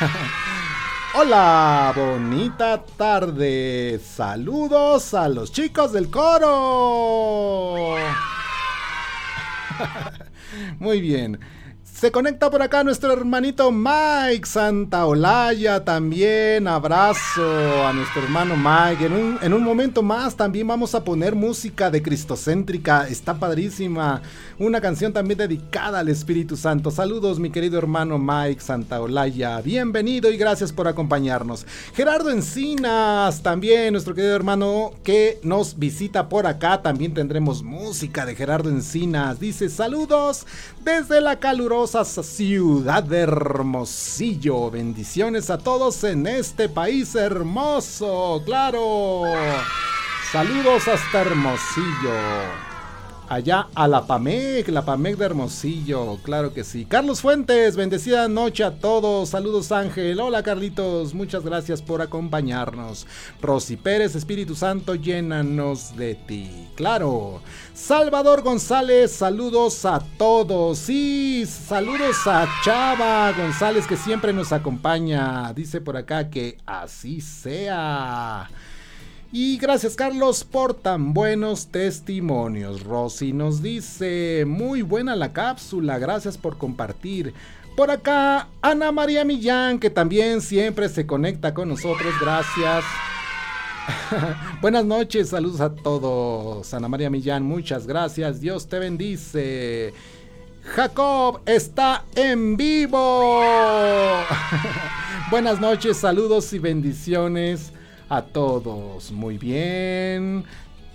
Hola, 1.14 1.92
bonita 1.96 2.80
tarde. 2.96 4.00
Saludos 4.06 5.14
a 5.14 5.28
los 5.28 5.50
chicos 5.50 5.92
del 5.92 6.10
coro. 6.10 7.96
Muy 10.78 11.00
bien. 11.00 11.38
Se 11.98 12.12
conecta 12.12 12.50
por 12.50 12.60
acá 12.60 12.84
nuestro 12.84 13.10
hermanito 13.10 13.72
Mike 13.72 14.44
Santaolalla 14.44 15.82
también. 15.82 16.68
Abrazo 16.68 17.86
a 17.86 17.90
nuestro 17.94 18.22
hermano 18.22 18.54
Mike. 18.54 19.06
En 19.06 19.12
un, 19.14 19.38
en 19.40 19.54
un 19.54 19.62
momento 19.62 20.02
más 20.02 20.36
también 20.36 20.66
vamos 20.66 20.94
a 20.94 21.02
poner 21.02 21.34
música 21.34 21.90
de 21.90 22.02
Cristocéntrica. 22.02 23.08
Está 23.08 23.38
padrísima. 23.38 24.20
Una 24.58 24.82
canción 24.82 25.14
también 25.14 25.38
dedicada 25.38 26.00
al 26.00 26.10
Espíritu 26.10 26.54
Santo. 26.54 26.90
Saludos 26.90 27.38
mi 27.38 27.48
querido 27.48 27.78
hermano 27.78 28.18
Mike 28.18 28.60
Santaolalla. 28.60 29.62
Bienvenido 29.62 30.30
y 30.30 30.36
gracias 30.36 30.74
por 30.74 30.88
acompañarnos. 30.88 31.64
Gerardo 31.94 32.28
Encinas 32.28 33.42
también, 33.42 33.92
nuestro 33.92 34.14
querido 34.14 34.36
hermano 34.36 34.92
que 35.02 35.40
nos 35.42 35.78
visita 35.78 36.28
por 36.28 36.46
acá. 36.46 36.82
También 36.82 37.14
tendremos 37.14 37.62
música 37.62 38.26
de 38.26 38.34
Gerardo 38.34 38.68
Encinas. 38.68 39.40
Dice 39.40 39.70
saludos 39.70 40.46
desde 40.84 41.22
la 41.22 41.40
calurosa 41.40 41.85
ciudad 41.86 43.02
de 43.04 43.20
Hermosillo. 43.20 44.70
Bendiciones 44.70 45.50
a 45.50 45.58
todos 45.58 46.02
en 46.04 46.26
este 46.26 46.68
país 46.68 47.14
hermoso, 47.14 48.42
claro. 48.44 49.22
Saludos 50.32 50.88
hasta 50.88 51.20
Hermosillo. 51.20 52.75
Allá 53.28 53.66
a 53.74 53.88
la 53.88 54.06
PAMEC, 54.06 54.68
la 54.68 54.84
PAMEC 54.84 55.16
de 55.16 55.24
Hermosillo, 55.24 56.18
claro 56.22 56.54
que 56.54 56.62
sí. 56.62 56.84
Carlos 56.84 57.20
Fuentes, 57.20 57.74
bendecida 57.74 58.28
noche 58.28 58.62
a 58.62 58.78
todos. 58.78 59.30
Saludos 59.30 59.72
Ángel. 59.72 60.20
Hola 60.20 60.44
Carlitos, 60.44 61.12
muchas 61.12 61.42
gracias 61.42 61.82
por 61.82 62.02
acompañarnos. 62.02 63.04
Rosy 63.42 63.76
Pérez, 63.76 64.14
Espíritu 64.14 64.54
Santo, 64.54 64.94
llénanos 64.94 65.96
de 65.96 66.14
ti. 66.14 66.68
Claro. 66.76 67.42
Salvador 67.74 68.42
González, 68.42 69.10
saludos 69.10 69.84
a 69.84 69.98
todos. 70.16 70.78
Sí, 70.78 71.46
saludos 71.46 72.26
a 72.26 72.46
Chava 72.62 73.32
González 73.32 73.88
que 73.88 73.96
siempre 73.96 74.32
nos 74.32 74.52
acompaña. 74.52 75.52
Dice 75.52 75.80
por 75.80 75.96
acá 75.96 76.30
que 76.30 76.58
así 76.64 77.20
sea. 77.20 78.48
Y 79.38 79.58
gracias 79.58 79.96
Carlos 79.96 80.44
por 80.44 80.72
tan 80.72 81.12
buenos 81.12 81.66
testimonios. 81.66 82.84
Rosy 82.84 83.34
nos 83.34 83.60
dice, 83.60 84.46
muy 84.46 84.80
buena 84.80 85.14
la 85.14 85.34
cápsula, 85.34 85.98
gracias 85.98 86.38
por 86.38 86.56
compartir. 86.56 87.34
Por 87.76 87.90
acá, 87.90 88.48
Ana 88.62 88.92
María 88.92 89.26
Millán, 89.26 89.78
que 89.78 89.90
también 89.90 90.40
siempre 90.40 90.88
se 90.88 91.06
conecta 91.06 91.52
con 91.52 91.68
nosotros, 91.68 92.14
gracias. 92.18 92.82
Buenas 94.62 94.86
noches, 94.86 95.28
saludos 95.28 95.60
a 95.60 95.74
todos. 95.74 96.72
Ana 96.72 96.88
María 96.88 97.10
Millán, 97.10 97.42
muchas 97.42 97.86
gracias, 97.86 98.40
Dios 98.40 98.68
te 98.68 98.78
bendice. 98.78 99.92
Jacob 100.62 101.42
está 101.44 102.06
en 102.14 102.56
vivo. 102.56 103.42
Buenas 105.30 105.60
noches, 105.60 105.98
saludos 105.98 106.54
y 106.54 106.58
bendiciones 106.58 107.75
a 108.08 108.22
todos. 108.22 109.10
Muy 109.12 109.38
bien. 109.38 110.44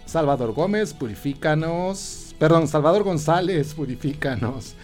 Salvador 0.05 0.53
Gómez, 0.53 0.93
purifícanos. 0.93 2.35
Perdón, 2.37 2.67
Salvador 2.67 3.03
González, 3.03 3.73
purifícanos. 3.73 4.75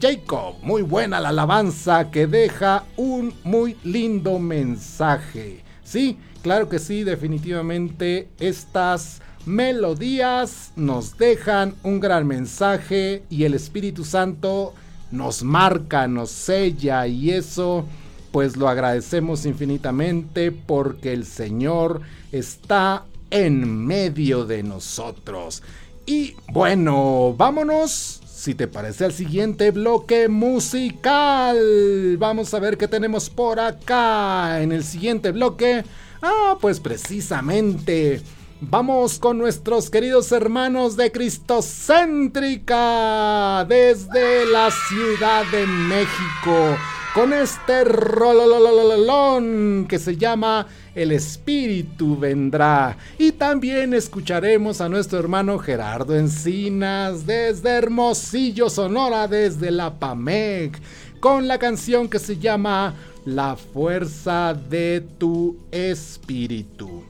Jacob, 0.00 0.54
muy 0.62 0.82
buena 0.82 1.20
la 1.20 1.28
alabanza 1.28 2.10
que 2.10 2.26
deja 2.26 2.84
un 2.96 3.34
muy 3.44 3.76
lindo 3.84 4.38
mensaje. 4.38 5.62
Sí, 5.82 6.18
claro 6.42 6.68
que 6.68 6.78
sí, 6.78 7.04
definitivamente 7.04 8.28
estas 8.38 9.20
melodías 9.44 10.72
nos 10.76 11.18
dejan 11.18 11.74
un 11.82 12.00
gran 12.00 12.26
mensaje 12.26 13.24
y 13.28 13.44
el 13.44 13.54
Espíritu 13.54 14.04
Santo 14.04 14.74
nos 15.10 15.42
marca, 15.42 16.06
nos 16.06 16.30
sella 16.30 17.06
y 17.06 17.30
eso 17.30 17.84
pues 18.32 18.56
lo 18.56 18.68
agradecemos 18.68 19.46
infinitamente 19.46 20.52
porque 20.52 21.12
el 21.12 21.24
Señor 21.24 22.00
está 22.32 23.04
en 23.30 23.86
medio 23.86 24.44
de 24.44 24.62
nosotros. 24.62 25.62
Y 26.06 26.36
bueno, 26.52 27.34
vámonos, 27.36 28.22
si 28.26 28.54
te 28.54 28.68
parece, 28.68 29.04
al 29.04 29.12
siguiente 29.12 29.70
bloque 29.70 30.28
musical. 30.28 32.16
Vamos 32.18 32.54
a 32.54 32.58
ver 32.58 32.78
qué 32.78 32.88
tenemos 32.88 33.30
por 33.30 33.60
acá 33.60 34.62
en 34.62 34.72
el 34.72 34.82
siguiente 34.82 35.30
bloque. 35.30 35.84
Ah, 36.22 36.56
pues 36.60 36.80
precisamente. 36.80 38.22
Vamos 38.62 39.18
con 39.18 39.38
nuestros 39.38 39.88
queridos 39.88 40.32
hermanos 40.32 40.94
de 40.96 41.10
Cristocéntrica 41.10 43.64
desde 43.66 44.44
la 44.46 44.70
Ciudad 44.70 45.46
de 45.50 45.66
México 45.66 46.76
con 47.14 47.32
este 47.32 47.84
rololololón 47.84 49.86
que 49.88 49.98
se 49.98 50.16
llama 50.16 50.66
El 50.94 51.12
Espíritu 51.12 52.16
Vendrá. 52.16 52.96
Y 53.18 53.32
también 53.32 53.92
escucharemos 53.94 54.80
a 54.80 54.88
nuestro 54.88 55.18
hermano 55.18 55.58
Gerardo 55.58 56.16
Encinas 56.16 57.26
desde 57.26 57.70
Hermosillo, 57.70 58.70
Sonora, 58.70 59.26
desde 59.26 59.72
la 59.72 59.98
PAMEC, 59.98 60.80
con 61.18 61.48
la 61.48 61.58
canción 61.58 62.08
que 62.08 62.20
se 62.20 62.38
llama 62.38 62.94
La 63.24 63.56
Fuerza 63.56 64.54
de 64.54 65.04
tu 65.18 65.56
Espíritu. 65.72 67.02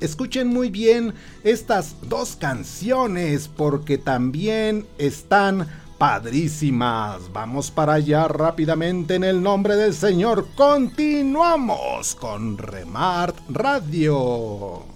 Escuchen 0.00 0.48
muy 0.48 0.68
bien 0.68 1.14
estas 1.44 1.94
dos 2.08 2.34
canciones 2.34 3.46
porque 3.46 3.98
también 3.98 4.84
están 4.98 5.68
padrísimas. 6.02 7.32
Vamos 7.32 7.70
para 7.70 7.92
allá 7.92 8.26
rápidamente 8.26 9.14
en 9.14 9.22
el 9.22 9.40
nombre 9.40 9.76
del 9.76 9.94
Señor. 9.94 10.48
Continuamos 10.56 12.16
con 12.16 12.58
Remart 12.58 13.36
Radio. 13.48 14.91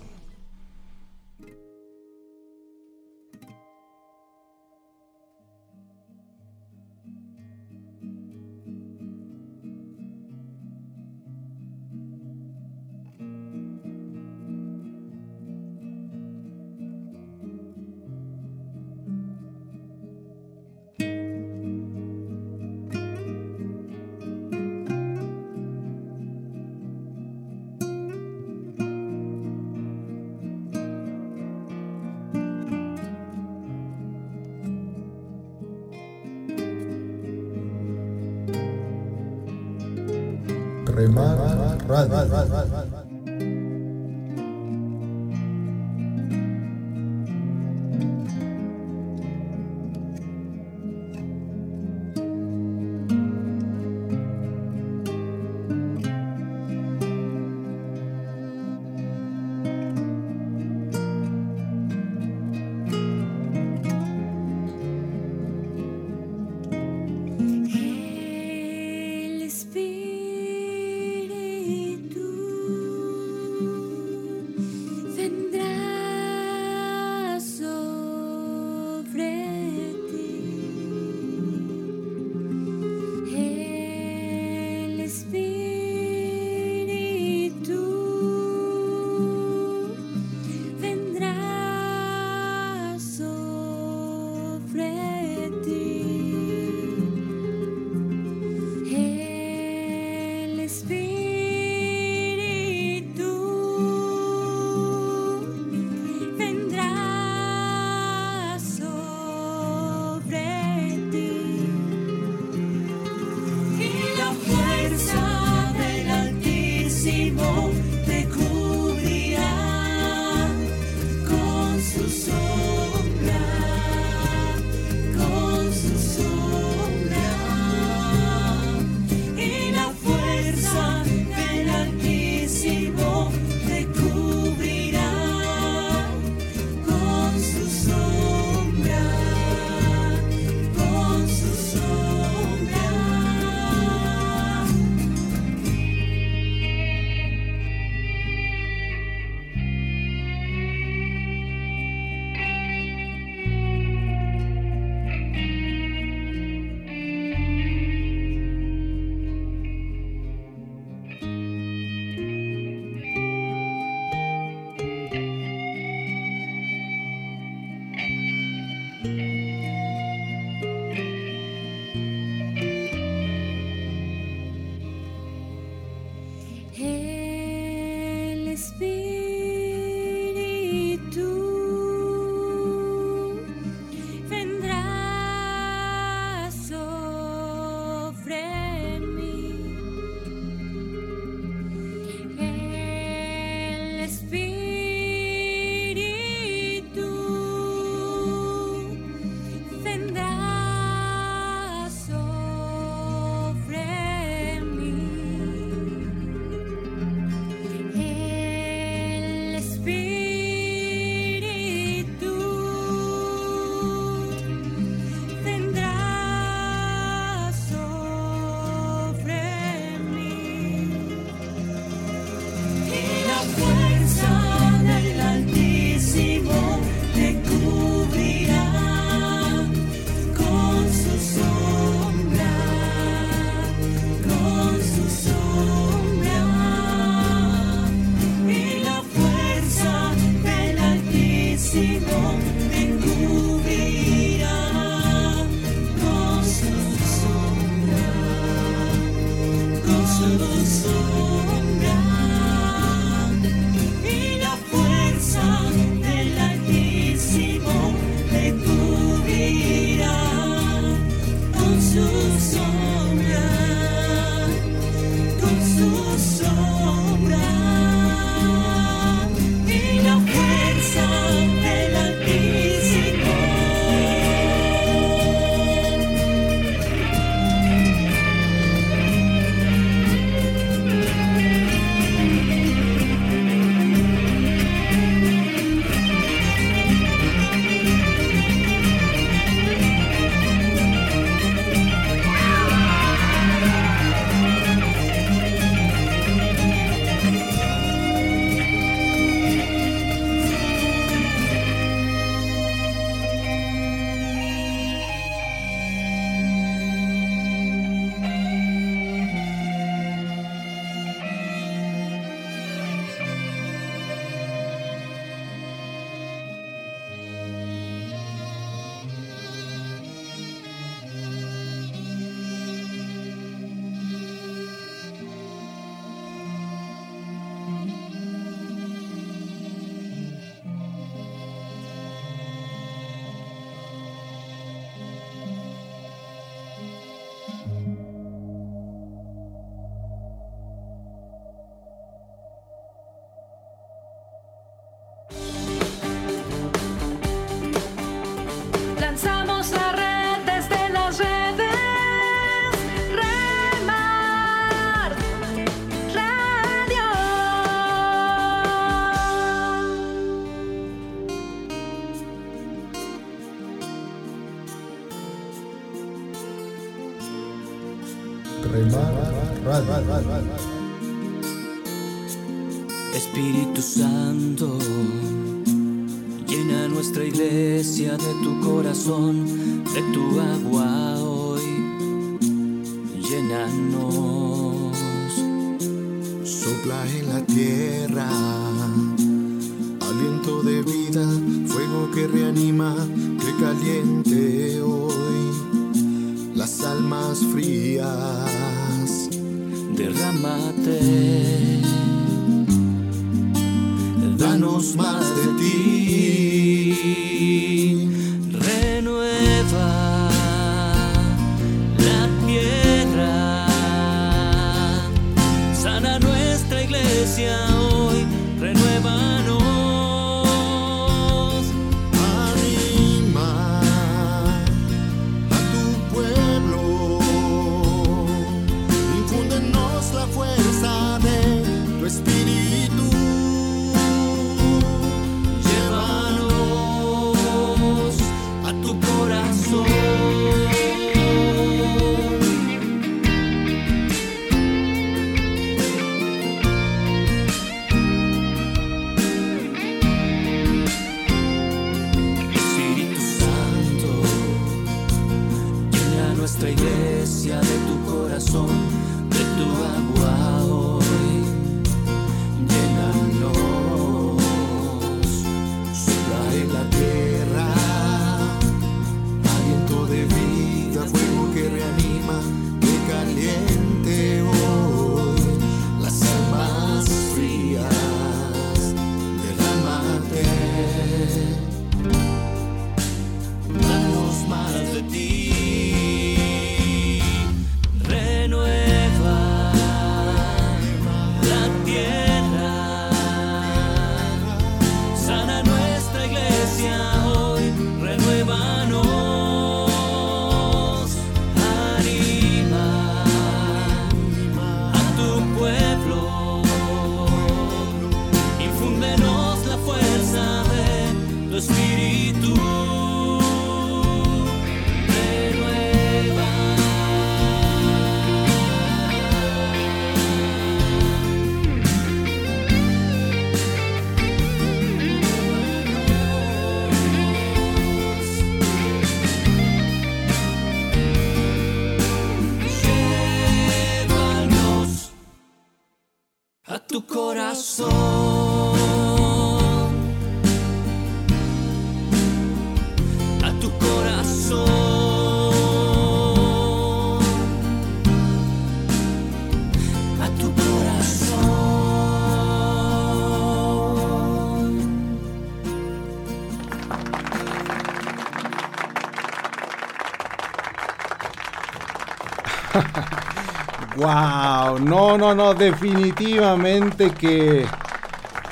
Wow, 564.06 564.78
no, 564.78 565.18
no, 565.18 565.34
no, 565.34 565.52
definitivamente 565.52 567.10
que 567.10 567.66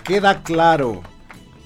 queda 0.02 0.42
claro 0.42 1.00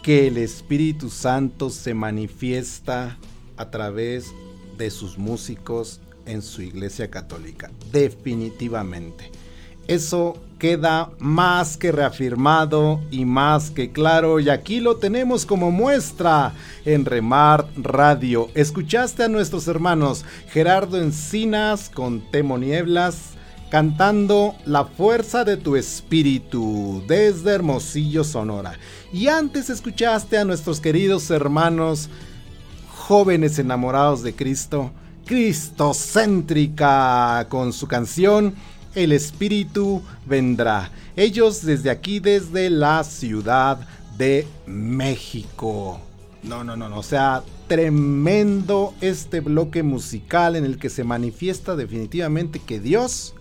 que 0.02 0.26
el 0.26 0.36
Espíritu 0.36 1.08
Santo 1.08 1.70
se 1.70 1.94
manifiesta 1.94 3.16
a 3.56 3.70
través 3.70 4.34
de 4.76 4.90
sus 4.90 5.16
músicos 5.16 6.02
en 6.26 6.42
su 6.42 6.60
iglesia 6.60 7.10
católica. 7.10 7.70
Definitivamente. 7.90 9.32
Eso 9.86 10.36
queda 10.58 11.08
más 11.18 11.78
que 11.78 11.90
reafirmado 11.90 13.00
y 13.10 13.24
más 13.24 13.70
que 13.70 13.90
claro. 13.90 14.38
Y 14.38 14.50
aquí 14.50 14.80
lo 14.80 14.98
tenemos 14.98 15.46
como 15.46 15.70
muestra 15.70 16.52
en 16.84 17.06
Remar 17.06 17.66
Radio. 17.74 18.50
Escuchaste 18.54 19.22
a 19.22 19.28
nuestros 19.28 19.66
hermanos 19.66 20.26
Gerardo 20.50 21.00
Encinas 21.00 21.88
con 21.88 22.20
Temo 22.30 22.58
Nieblas 22.58 23.37
cantando 23.70 24.56
La 24.64 24.84
fuerza 24.84 25.44
de 25.44 25.56
tu 25.56 25.76
espíritu 25.76 27.04
desde 27.06 27.52
Hermosillo, 27.52 28.24
Sonora. 28.24 28.76
Y 29.12 29.28
antes 29.28 29.70
escuchaste 29.70 30.38
a 30.38 30.44
nuestros 30.44 30.80
queridos 30.80 31.30
hermanos 31.30 32.10
jóvenes 32.88 33.56
enamorados 33.58 34.22
de 34.22 34.34
Cristo, 34.34 34.90
Cristocéntrica, 35.24 37.46
con 37.48 37.72
su 37.72 37.86
canción 37.86 38.54
El 38.94 39.12
Espíritu 39.12 40.02
vendrá. 40.26 40.90
Ellos 41.16 41.64
desde 41.64 41.88
aquí, 41.90 42.20
desde 42.20 42.68
la 42.70 43.02
Ciudad 43.04 43.78
de 44.16 44.46
México. 44.66 46.00
No, 46.42 46.64
no, 46.64 46.76
no, 46.76 46.88
no, 46.88 46.98
o 46.98 47.02
sea, 47.02 47.42
tremendo 47.66 48.94
este 49.00 49.40
bloque 49.40 49.82
musical 49.82 50.54
en 50.56 50.64
el 50.64 50.78
que 50.78 50.88
se 50.88 51.04
manifiesta 51.04 51.76
definitivamente 51.76 52.60
que 52.60 52.80
Dios 52.80 53.34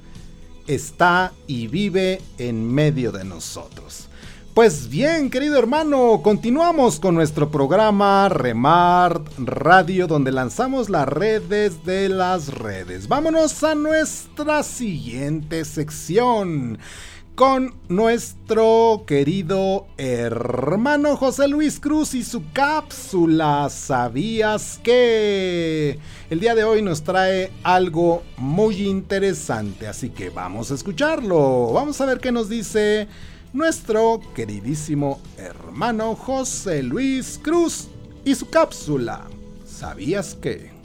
está 0.67 1.33
y 1.47 1.67
vive 1.67 2.21
en 2.37 2.71
medio 2.71 3.11
de 3.11 3.23
nosotros. 3.23 4.07
Pues 4.53 4.89
bien, 4.89 5.29
querido 5.29 5.59
hermano, 5.59 6.21
continuamos 6.23 6.99
con 6.99 7.13
nuestro 7.13 7.51
programa 7.51 8.27
Remar 8.27 9.21
Radio, 9.37 10.07
donde 10.07 10.31
lanzamos 10.31 10.89
las 10.89 11.07
redes 11.07 11.85
de 11.85 12.09
las 12.09 12.47
redes. 12.47 13.07
Vámonos 13.07 13.63
a 13.63 13.75
nuestra 13.75 14.63
siguiente 14.63 15.63
sección 15.63 16.79
con 17.37 17.75
nuestro 17.87 19.03
querido 19.05 19.85
hermano 19.97 21.15
José 21.15 21.47
Luis 21.47 21.79
Cruz 21.79 22.15
y 22.15 22.23
su 22.23 22.41
cápsula 22.51 23.69
¿Sabías 23.69 24.79
que? 24.83 25.99
El 26.31 26.39
día 26.39 26.55
de 26.55 26.63
hoy 26.63 26.81
nos 26.81 27.03
trae 27.03 27.51
algo 27.61 28.23
muy 28.37 28.87
interesante, 28.87 29.85
así 29.85 30.09
que 30.09 30.31
vamos 30.31 30.71
a 30.71 30.73
escucharlo. 30.73 31.71
Vamos 31.73 32.01
a 32.01 32.07
ver 32.07 32.19
qué 32.19 32.31
nos 32.31 32.49
dice 32.49 33.07
nuestro 33.53 34.19
queridísimo 34.33 35.21
hermano 35.37 36.15
José 36.15 36.81
Luis 36.81 37.39
Cruz 37.43 37.87
y 38.25 38.33
su 38.33 38.49
cápsula 38.49 39.27
¿Sabías 39.63 40.33
que? 40.33 40.76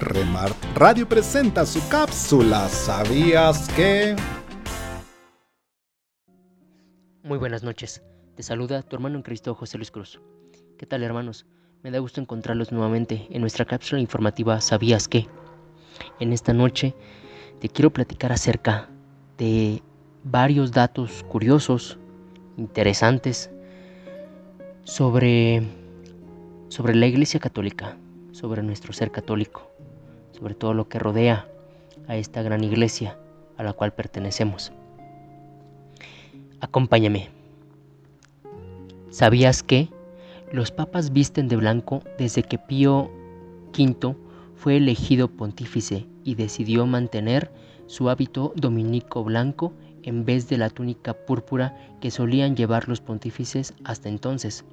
Remart 0.00 0.56
Radio 0.74 1.06
presenta 1.06 1.66
su 1.66 1.86
cápsula 1.88 2.68
¿Sabías 2.68 3.68
que? 3.70 4.16
Muy 7.22 7.38
buenas 7.38 7.62
noches. 7.62 8.02
Te 8.34 8.42
saluda 8.42 8.82
tu 8.82 8.96
hermano 8.96 9.16
en 9.16 9.22
Cristo 9.22 9.54
José 9.54 9.76
Luis 9.76 9.90
Cruz. 9.90 10.20
¿Qué 10.78 10.86
tal 10.86 11.02
hermanos? 11.02 11.46
Me 11.82 11.90
da 11.90 11.98
gusto 11.98 12.20
encontrarlos 12.20 12.72
nuevamente 12.72 13.26
en 13.30 13.42
nuestra 13.42 13.64
cápsula 13.64 14.00
informativa 14.00 14.60
¿Sabías 14.60 15.06
qué? 15.06 15.28
En 16.18 16.32
esta 16.32 16.52
noche 16.52 16.94
te 17.60 17.68
quiero 17.68 17.90
platicar 17.90 18.32
acerca 18.32 18.88
de 19.36 19.82
varios 20.24 20.72
datos 20.72 21.24
curiosos, 21.28 21.98
interesantes 22.56 23.50
sobre 24.84 25.62
sobre 26.68 26.94
la 26.94 27.06
Iglesia 27.06 27.40
Católica, 27.40 27.96
sobre 28.30 28.62
nuestro 28.62 28.92
ser 28.92 29.10
católico, 29.10 29.69
sobre 30.40 30.54
todo 30.54 30.72
lo 30.72 30.88
que 30.88 30.98
rodea 30.98 31.46
a 32.08 32.16
esta 32.16 32.42
gran 32.42 32.64
iglesia 32.64 33.18
a 33.58 33.62
la 33.62 33.74
cual 33.74 33.92
pertenecemos. 33.92 34.72
Acompáñame. 36.60 37.28
¿Sabías 39.10 39.62
que 39.62 39.90
los 40.50 40.70
papas 40.70 41.12
visten 41.12 41.46
de 41.48 41.56
blanco 41.56 42.02
desde 42.18 42.42
que 42.42 42.58
Pío 42.58 43.10
V 43.76 44.16
fue 44.56 44.78
elegido 44.78 45.28
pontífice 45.28 46.06
y 46.24 46.36
decidió 46.36 46.86
mantener 46.86 47.52
su 47.86 48.08
hábito 48.08 48.52
dominico 48.56 49.22
blanco 49.22 49.74
en 50.02 50.24
vez 50.24 50.48
de 50.48 50.56
la 50.56 50.70
túnica 50.70 51.12
púrpura 51.12 51.76
que 52.00 52.10
solían 52.10 52.56
llevar 52.56 52.88
los 52.88 53.00
pontífices 53.00 53.74
hasta 53.84 54.08
entonces? 54.08 54.64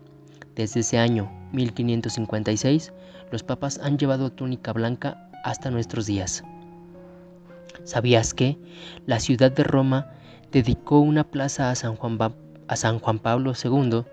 Desde 0.55 0.79
ese 0.79 0.97
año 0.97 1.29
1556, 1.51 2.93
los 3.31 3.43
papas 3.43 3.79
han 3.79 3.97
llevado 3.97 4.31
túnica 4.31 4.71
blanca 4.71 5.26
hasta 5.47 5.71
nuestros 5.71 6.05
días. 6.05 6.43
¿Sabías 7.85 8.33
que 8.33 8.57
la 9.05 9.19
ciudad 9.19 9.51
de 9.51 9.63
Roma 9.63 10.11
dedicó 10.51 10.99
una 10.99 11.23
plaza 11.23 11.71
a 11.71 11.75
San 11.75 11.95
Juan, 11.95 12.17
a 12.67 12.75
San 12.75 12.99
Juan 12.99 13.19
Pablo 13.19 13.53
II 13.63 14.03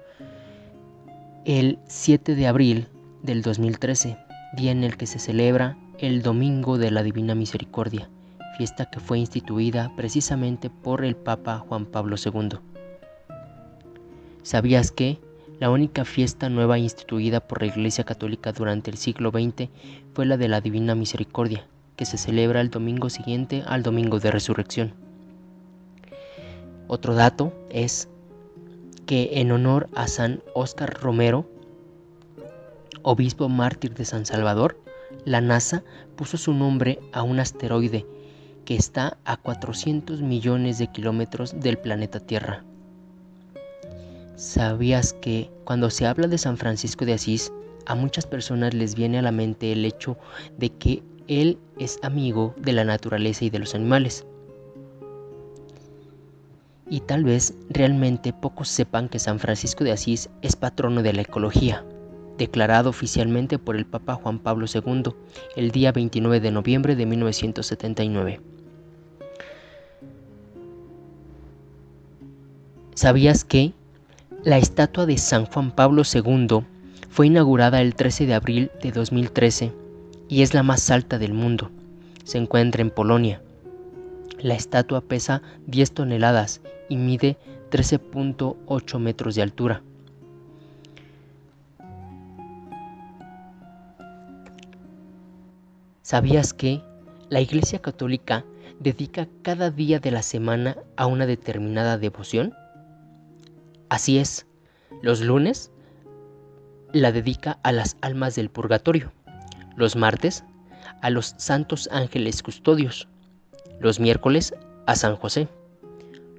el 1.45 1.79
7 1.87 2.37
de 2.37 2.47
abril 2.47 2.89
del 3.23 3.43
2013, 3.43 4.17
día 4.57 4.71
en 4.71 4.85
el 4.85 4.97
que 4.97 5.07
se 5.07 5.19
celebra 5.19 5.77
el 5.99 6.23
Domingo 6.23 6.79
de 6.79 6.93
la 6.93 7.03
Divina 7.03 7.35
Misericordia, 7.35 8.09
fiesta 8.57 8.87
que 8.87 9.01
fue 9.01 9.19
instituida 9.19 9.93
precisamente 9.97 10.71
por 10.71 11.05
el 11.05 11.17
Papa 11.17 11.59
Juan 11.59 11.87
Pablo 11.87 12.15
II? 12.17 12.61
¿Sabías 14.45 14.93
que 14.93 15.19
la 15.61 15.71
única 15.71 16.05
fiesta 16.05 16.49
nueva 16.49 16.79
instituida 16.79 17.41
por 17.41 17.61
la 17.61 17.69
Iglesia 17.69 18.05
Católica 18.05 18.53
durante 18.53 18.91
el 18.91 18.97
siglo 18.97 19.31
XX 19.31 19.69
fue 20.13 20.27
la 20.27 20.37
de 20.37 20.49
la 20.49 20.61
Divina 20.61 20.95
Misericordia, 20.95 21.67
que 21.97 22.05
se 22.05 22.19
celebra 22.19 22.61
el 22.61 22.71
domingo 22.71 23.09
siguiente 23.09 23.63
al 23.67 23.83
Domingo 23.83 24.19
de 24.19 24.31
Resurrección. 24.31 24.95
Otro 26.89 27.15
dato 27.15 27.53
es 27.71 28.09
que 29.07 29.31
en 29.35 29.53
honor 29.53 29.89
a 29.95 30.09
San 30.09 30.43
Óscar 30.55 30.95
Romero, 31.01 31.49
obispo 33.03 33.49
mártir 33.49 33.95
de 33.95 34.05
San 34.05 34.27
Salvador, 34.27 34.81
la 35.25 35.41
NASA 35.41 35.85
puso 36.17 36.37
su 36.37 36.53
nombre 36.53 36.99
a 37.13 37.23
un 37.23 37.39
asteroide 37.39 38.07
que 38.65 38.75
está 38.75 39.19
a 39.25 39.37
400 39.37 40.23
millones 40.23 40.79
de 40.79 40.89
kilómetros 40.89 41.61
del 41.61 41.79
planeta 41.79 42.19
Tierra. 42.19 42.65
¿Sabías 44.37 45.13
que 45.13 45.49
cuando 45.63 45.91
se 45.91 46.07
habla 46.07 46.27
de 46.27 46.39
San 46.39 46.57
Francisco 46.57 47.05
de 47.05 47.13
Asís, 47.13 47.53
a 47.87 47.95
muchas 47.95 48.27
personas 48.27 48.75
les 48.75 48.97
viene 48.97 49.19
a 49.19 49.23
la 49.23 49.31
mente 49.31 49.71
el 49.71 49.85
hecho 49.85 50.17
de 50.59 50.71
que 50.71 51.05
él 51.29 51.57
es 51.79 52.01
amigo 52.03 52.53
de 52.57 52.73
la 52.73 52.85
naturaleza 52.85 53.45
y 53.45 53.51
de 53.51 53.61
los 53.61 53.77
animales? 53.77 54.27
Y 56.91 57.01
tal 57.01 57.23
vez 57.23 57.55
realmente 57.71 58.33
pocos 58.33 58.69
sepan 58.69 59.09
que 59.09 59.21
San 59.21 59.39
Francisco 59.39 59.85
de 59.85 59.93
Asís 59.93 60.29
es 60.43 60.57
patrono 60.57 61.03
de 61.03 61.13
la 61.13 61.23
ecología, 61.23 61.85
declarado 62.37 62.91
oficialmente 62.91 63.61
por 63.61 63.77
el 63.77 63.87
Papa 63.87 64.15
Juan 64.17 64.41
Pablo 64.41 64.67
II 64.73 65.15
el 65.55 65.71
día 65.71 65.93
29 65.93 66.41
de 66.41 66.51
noviembre 66.51 66.97
de 66.97 67.07
1979. 67.07 68.41
¿Sabías 72.95 73.45
que 73.45 73.75
la 74.45 74.59
estatua 74.59 75.07
de 75.07 75.17
San 75.17 75.47
Juan 75.47 75.71
Pablo 75.71 76.03
II 76.03 76.67
fue 77.09 77.29
inaugurada 77.29 77.81
el 77.81 77.95
13 77.95 78.27
de 78.27 78.35
abril 78.35 78.71
de 78.83 78.93
2013 78.93 79.73
y 80.29 80.43
es 80.43 80.53
la 80.53 80.63
más 80.63 80.91
alta 80.91 81.19
del 81.19 81.33
mundo. 81.33 81.71
Se 82.25 82.37
encuentra 82.37 82.83
en 82.83 82.91
Polonia. 82.91 83.41
La 84.39 84.55
estatua 84.55 85.01
pesa 85.01 85.41
10 85.67 85.95
toneladas 85.95 86.61
y 86.91 86.97
mide 86.97 87.39
13.8 87.71 88.99
metros 88.99 89.35
de 89.35 89.43
altura. 89.43 89.83
¿Sabías 96.03 96.53
que 96.53 96.83
la 97.31 97.41
Iglesia 97.41 97.79
Católica 97.79 98.45
dedica 98.79 99.27
cada 99.41 99.71
día 99.71 100.01
de 100.01 100.11
la 100.11 100.21
semana 100.21 100.77
a 100.97 101.07
una 101.07 101.25
determinada 101.25 101.97
devoción? 101.97 102.53
Así 103.95 104.19
es, 104.19 104.45
los 105.03 105.21
lunes 105.21 105.71
la 106.93 107.13
dedica 107.13 107.61
a 107.63 107.71
las 107.71 107.97
almas 108.01 108.35
del 108.35 108.51
purgatorio, 108.51 109.13
los 109.77 109.95
martes 109.95 110.43
a 111.01 111.11
los 111.11 111.37
santos 111.39 111.89
ángeles 111.93 112.43
custodios, 112.43 113.07
los 113.79 114.01
miércoles 114.01 114.53
a 114.87 114.97
San 114.97 115.15
José, 115.15 115.47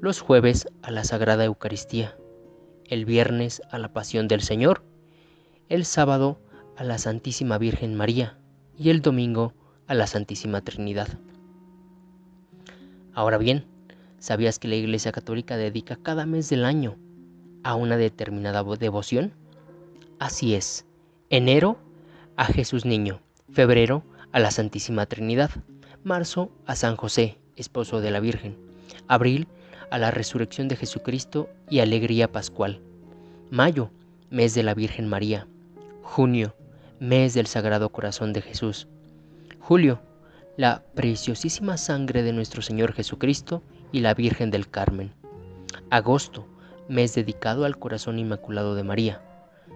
los 0.01 0.19
jueves 0.19 0.67
a 0.81 0.91
la 0.91 1.05
Sagrada 1.05 1.45
Eucaristía, 1.45 2.17
el 2.89 3.05
viernes 3.05 3.61
a 3.71 3.79
la 3.79 3.93
Pasión 3.93 4.27
del 4.27 4.41
Señor, 4.41 4.83
el 5.69 5.85
sábado 5.85 6.41
a 6.75 6.83
la 6.83 6.97
Santísima 6.97 7.57
Virgen 7.57 7.95
María 7.95 8.37
y 8.77 8.89
el 8.89 9.01
domingo 9.01 9.53
a 9.87 9.93
la 9.93 10.07
Santísima 10.07 10.59
Trinidad. 10.59 11.07
Ahora 13.13 13.37
bien, 13.37 13.65
¿sabías 14.19 14.59
que 14.59 14.67
la 14.67 14.75
Iglesia 14.75 15.13
Católica 15.13 15.55
dedica 15.55 15.95
cada 15.95 16.25
mes 16.25 16.49
del 16.49 16.65
año 16.65 16.97
a 17.65 17.73
una 17.73 17.97
determinada 17.97 18.63
devoción? 18.63 19.33
Así 20.19 20.53
es, 20.53 20.85
enero 21.31 21.79
a 22.37 22.45
Jesús 22.45 22.85
Niño, 22.85 23.21
febrero 23.51 24.03
a 24.31 24.39
la 24.39 24.51
Santísima 24.51 25.07
Trinidad, 25.07 25.49
marzo 26.03 26.51
a 26.67 26.75
San 26.75 26.95
José, 26.95 27.39
esposo 27.55 28.01
de 28.01 28.11
la 28.11 28.19
Virgen, 28.19 28.55
abril 29.07 29.47
a 29.89 29.97
la 29.97 30.11
resurrección 30.11 30.67
de 30.67 30.75
Jesucristo 30.75 31.49
y 31.67 31.79
alegría 31.79 32.31
pascual, 32.31 32.81
mayo, 33.49 33.89
mes 34.29 34.53
de 34.53 34.61
la 34.61 34.75
Virgen 34.75 35.07
María, 35.07 35.47
junio, 36.03 36.55
mes 36.99 37.33
del 37.33 37.47
Sagrado 37.47 37.89
Corazón 37.89 38.31
de 38.31 38.43
Jesús, 38.43 38.87
julio, 39.59 40.01
la 40.55 40.83
preciosísima 40.93 41.77
sangre 41.77 42.21
de 42.21 42.31
nuestro 42.31 42.61
Señor 42.61 42.93
Jesucristo 42.93 43.63
y 43.91 44.01
la 44.01 44.13
Virgen 44.13 44.51
del 44.51 44.69
Carmen, 44.69 45.15
agosto, 45.89 46.45
mes 46.87 47.15
dedicado 47.15 47.65
al 47.65 47.77
corazón 47.77 48.19
inmaculado 48.19 48.75
de 48.75 48.83
María. 48.83 49.21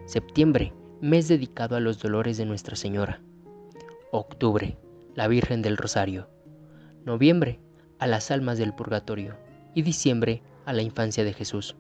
Septiembre, 0.06 0.74
mes 1.02 1.28
dedicado 1.28 1.76
a 1.76 1.80
los 1.80 2.00
dolores 2.00 2.38
de 2.38 2.46
Nuestra 2.46 2.76
Señora. 2.76 3.22
Octubre, 4.12 4.78
la 5.16 5.28
Virgen 5.28 5.62
del 5.62 5.78
Rosario. 5.78 6.30
Noviembre, 7.06 7.60
a 7.98 8.08
las 8.08 8.32
almas 8.32 8.58
del 8.58 8.74
purgatorio. 8.74 9.38
Y 9.74 9.82
diciembre, 9.82 10.44
a 10.66 10.74
la 10.74 10.82
infancia 10.82 11.24
de 11.24 11.34
Jesús. 11.34 11.76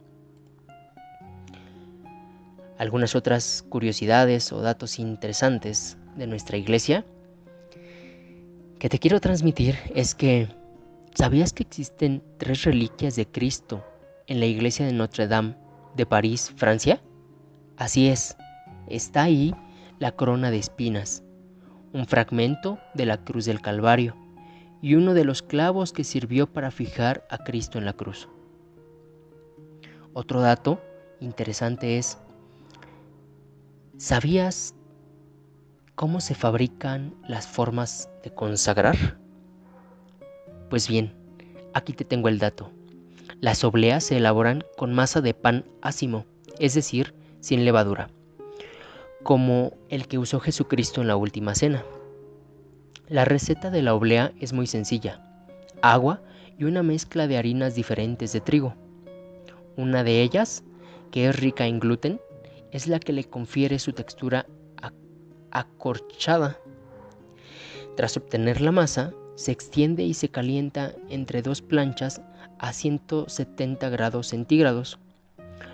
Algunas 2.78 3.16
otras 3.16 3.66
curiosidades 3.68 4.52
o 4.52 4.62
datos 4.62 5.00
interesantes 5.00 5.98
de 6.16 6.28
nuestra 6.28 6.58
iglesia 6.58 7.06
que 8.80 8.88
te 8.88 9.00
quiero 9.00 9.20
transmitir 9.20 9.76
es 9.94 10.16
que 10.16 10.48
¿sabías 11.14 11.52
que 11.52 11.64
existen 11.64 12.24
tres 12.38 12.64
reliquias 12.64 13.18
de 13.18 13.28
Cristo 13.28 13.84
en 14.30 14.40
la 14.40 14.46
iglesia 14.46 14.86
de 14.86 14.94
Notre 14.94 15.28
Dame 15.28 15.56
de 15.96 16.06
París, 16.06 16.54
Francia? 16.56 17.02
Así 17.78 18.08
es, 18.08 18.38
está 18.88 19.24
ahí 19.24 19.54
la 19.98 20.12
corona 20.12 20.52
de 20.52 20.60
espinas, 20.60 21.24
un 21.94 22.06
fragmento 22.06 22.80
de 22.94 23.08
la 23.08 23.18
cruz 23.18 23.46
del 23.46 23.60
Calvario 23.60 24.16
y 24.82 24.96
uno 24.96 25.14
de 25.14 25.26
los 25.26 25.42
clavos 25.42 25.92
que 25.92 26.04
sirvió 26.04 26.46
para 26.48 26.72
fijar 26.72 27.26
a 27.30 27.40
Cristo 27.40 27.80
en 27.80 27.86
la 27.86 27.94
cruz. 27.94 28.30
Otro 30.14 30.42
dato 30.42 30.80
interesante 31.20 31.98
es, 31.98 32.18
¿sabías 33.98 34.76
cómo 35.96 36.22
se 36.22 36.36
fabrican 36.36 37.16
las 37.28 37.48
formas 37.48 38.10
de 38.24 38.34
consagrar? 38.34 38.96
Pues 40.70 40.88
bien, 40.88 41.14
aquí 41.74 41.94
te 41.94 42.06
tengo 42.06 42.30
el 42.30 42.38
dato. 42.38 42.72
Las 43.42 43.64
obleas 43.64 44.04
se 44.04 44.18
elaboran 44.18 44.66
con 44.76 44.94
masa 44.94 45.22
de 45.22 45.34
pan 45.34 45.64
ácimo, 45.82 46.26
es 46.60 46.74
decir, 46.74 47.14
sin 47.40 47.64
levadura, 47.64 48.10
como 49.24 49.72
el 49.88 50.08
que 50.08 50.18
usó 50.18 50.42
Jesucristo 50.42 51.00
en 51.00 51.08
la 51.08 51.16
última 51.16 51.56
cena. 51.56 51.86
La 53.08 53.24
receta 53.24 53.72
de 53.72 53.82
la 53.82 53.94
oblea 53.94 54.34
es 54.42 54.52
muy 54.52 54.68
sencilla. 54.68 55.24
Agua 55.82 56.22
y 56.58 56.66
una 56.66 56.84
mezcla 56.84 57.28
de 57.28 57.38
harinas 57.38 57.76
diferentes 57.76 58.34
de 58.34 58.42
trigo. 58.42 58.76
Una 59.78 60.04
de 60.04 60.22
ellas, 60.22 60.66
que 61.10 61.30
es 61.30 61.40
rica 61.40 61.66
en 61.66 61.80
gluten, 61.80 62.20
es 62.72 62.88
la 62.88 63.00
que 63.00 63.14
le 63.14 63.24
confiere 63.24 63.80
su 63.80 63.94
textura 63.94 64.48
acorchada. 65.52 66.60
Tras 67.96 68.18
obtener 68.18 68.60
la 68.60 68.74
masa, 68.74 69.14
se 69.36 69.54
extiende 69.54 70.04
y 70.04 70.14
se 70.14 70.28
calienta 70.28 70.94
entre 71.08 71.42
dos 71.42 71.62
planchas 71.62 72.22
a 72.60 72.74
170 72.74 73.90
grados 73.90 74.28
centígrados, 74.28 75.00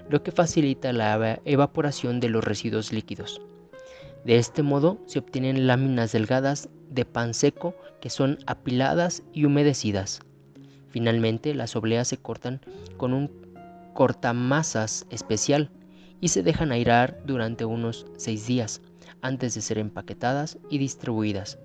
lo 0.09 0.23
que 0.23 0.31
facilita 0.31 0.93
la 0.93 1.39
evaporación 1.45 2.19
de 2.19 2.29
los 2.29 2.43
residuos 2.43 2.93
líquidos. 2.93 3.41
De 4.23 4.38
este 4.38 4.63
modo 4.63 4.97
se 5.05 5.19
obtienen 5.19 5.67
láminas 5.67 6.11
delgadas 6.11 6.69
de 6.89 7.05
pan 7.05 7.33
seco 7.33 7.75
que 8.01 8.09
son 8.09 8.39
apiladas 8.47 9.23
y 9.33 9.45
humedecidas. 9.45 10.21
Finalmente, 10.89 11.53
las 11.53 11.75
obleas 11.75 12.07
se 12.07 12.17
cortan 12.17 12.61
con 12.97 13.13
un 13.13 13.29
cortamasas 13.93 15.05
especial 15.09 15.69
y 16.21 16.29
se 16.29 16.43
dejan 16.43 16.71
airar 16.71 17.19
durante 17.25 17.65
unos 17.65 18.05
6 18.17 18.47
días 18.47 18.81
antes 19.21 19.55
de 19.55 19.61
ser 19.61 19.77
empaquetadas 19.77 20.57
y 20.69 20.77
distribuidas. 20.77 21.57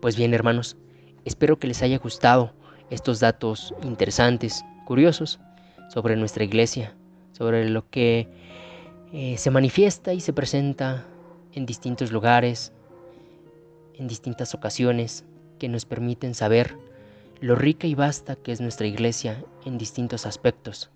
Pues 0.00 0.16
bien, 0.16 0.32
hermanos, 0.32 0.76
espero 1.24 1.58
que 1.58 1.66
les 1.66 1.82
haya 1.82 1.98
gustado 1.98 2.52
estos 2.88 3.18
datos 3.18 3.74
interesantes, 3.82 4.64
curiosos, 4.86 5.40
sobre 5.88 6.14
nuestra 6.14 6.44
iglesia, 6.44 6.94
sobre 7.32 7.68
lo 7.68 7.90
que 7.90 8.28
eh, 9.12 9.36
se 9.38 9.50
manifiesta 9.50 10.12
y 10.12 10.20
se 10.20 10.32
presenta 10.32 11.04
en 11.52 11.66
distintos 11.66 12.12
lugares, 12.12 12.72
en 13.94 14.06
distintas 14.06 14.54
ocasiones, 14.54 15.24
que 15.58 15.68
nos 15.68 15.84
permiten 15.84 16.34
saber 16.34 16.76
lo 17.40 17.56
rica 17.56 17.88
y 17.88 17.96
vasta 17.96 18.36
que 18.36 18.52
es 18.52 18.60
nuestra 18.60 18.86
iglesia 18.86 19.42
en 19.64 19.78
distintos 19.78 20.26
aspectos. 20.26 20.90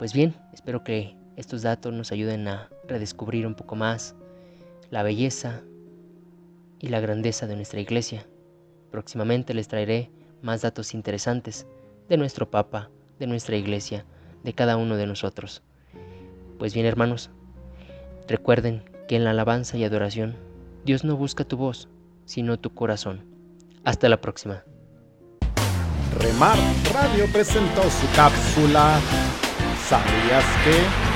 Pues 0.00 0.12
bien, 0.12 0.34
espero 0.52 0.82
que 0.82 1.14
estos 1.36 1.62
datos 1.62 1.92
nos 1.92 2.10
ayuden 2.10 2.48
a 2.48 2.68
redescubrir 2.88 3.46
un 3.46 3.54
poco 3.54 3.76
más 3.76 4.16
la 4.90 5.04
belleza 5.04 5.62
y 6.80 6.88
la 6.88 7.00
grandeza 7.00 7.46
de 7.46 7.56
nuestra 7.56 7.80
iglesia. 7.80 8.26
Próximamente 8.90 9.54
les 9.54 9.68
traeré 9.68 10.10
más 10.42 10.62
datos 10.62 10.94
interesantes 10.94 11.66
de 12.08 12.16
nuestro 12.16 12.50
Papa, 12.50 12.90
de 13.18 13.26
nuestra 13.26 13.56
iglesia, 13.56 14.04
de 14.44 14.52
cada 14.52 14.76
uno 14.76 14.96
de 14.96 15.06
nosotros. 15.06 15.62
Pues 16.58 16.74
bien, 16.74 16.86
hermanos, 16.86 17.30
recuerden 18.26 18.82
que 19.08 19.16
en 19.16 19.24
la 19.24 19.30
alabanza 19.30 19.76
y 19.76 19.84
adoración 19.84 20.36
Dios 20.84 21.04
no 21.04 21.16
busca 21.16 21.44
tu 21.44 21.56
voz, 21.56 21.88
sino 22.24 22.58
tu 22.58 22.74
corazón. 22.74 23.24
Hasta 23.84 24.08
la 24.08 24.20
próxima. 24.20 24.64
Remar 26.18 26.58
Radio 26.92 27.26
presentó 27.32 27.82
su 27.82 28.06
cápsula 28.16 29.00
¿Sabías 29.88 30.44
que? 30.64 31.07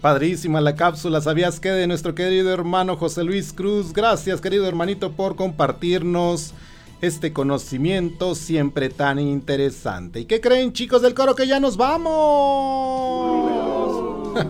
Padrísima 0.00 0.60
la 0.60 0.76
cápsula, 0.76 1.20
¿sabías 1.20 1.58
que 1.58 1.70
de 1.72 1.88
nuestro 1.88 2.14
querido 2.14 2.52
hermano 2.52 2.96
José 2.96 3.24
Luis 3.24 3.52
Cruz? 3.52 3.92
Gracias 3.92 4.40
querido 4.40 4.68
hermanito 4.68 5.10
por 5.10 5.34
compartirnos 5.34 6.54
este 7.00 7.32
conocimiento 7.32 8.36
siempre 8.36 8.90
tan 8.90 9.18
interesante. 9.18 10.20
¿Y 10.20 10.26
qué 10.26 10.40
creen 10.40 10.72
chicos 10.72 11.02
del 11.02 11.14
coro 11.14 11.34
que 11.34 11.48
ya 11.48 11.58
nos 11.58 11.76
vamos? 11.76 12.08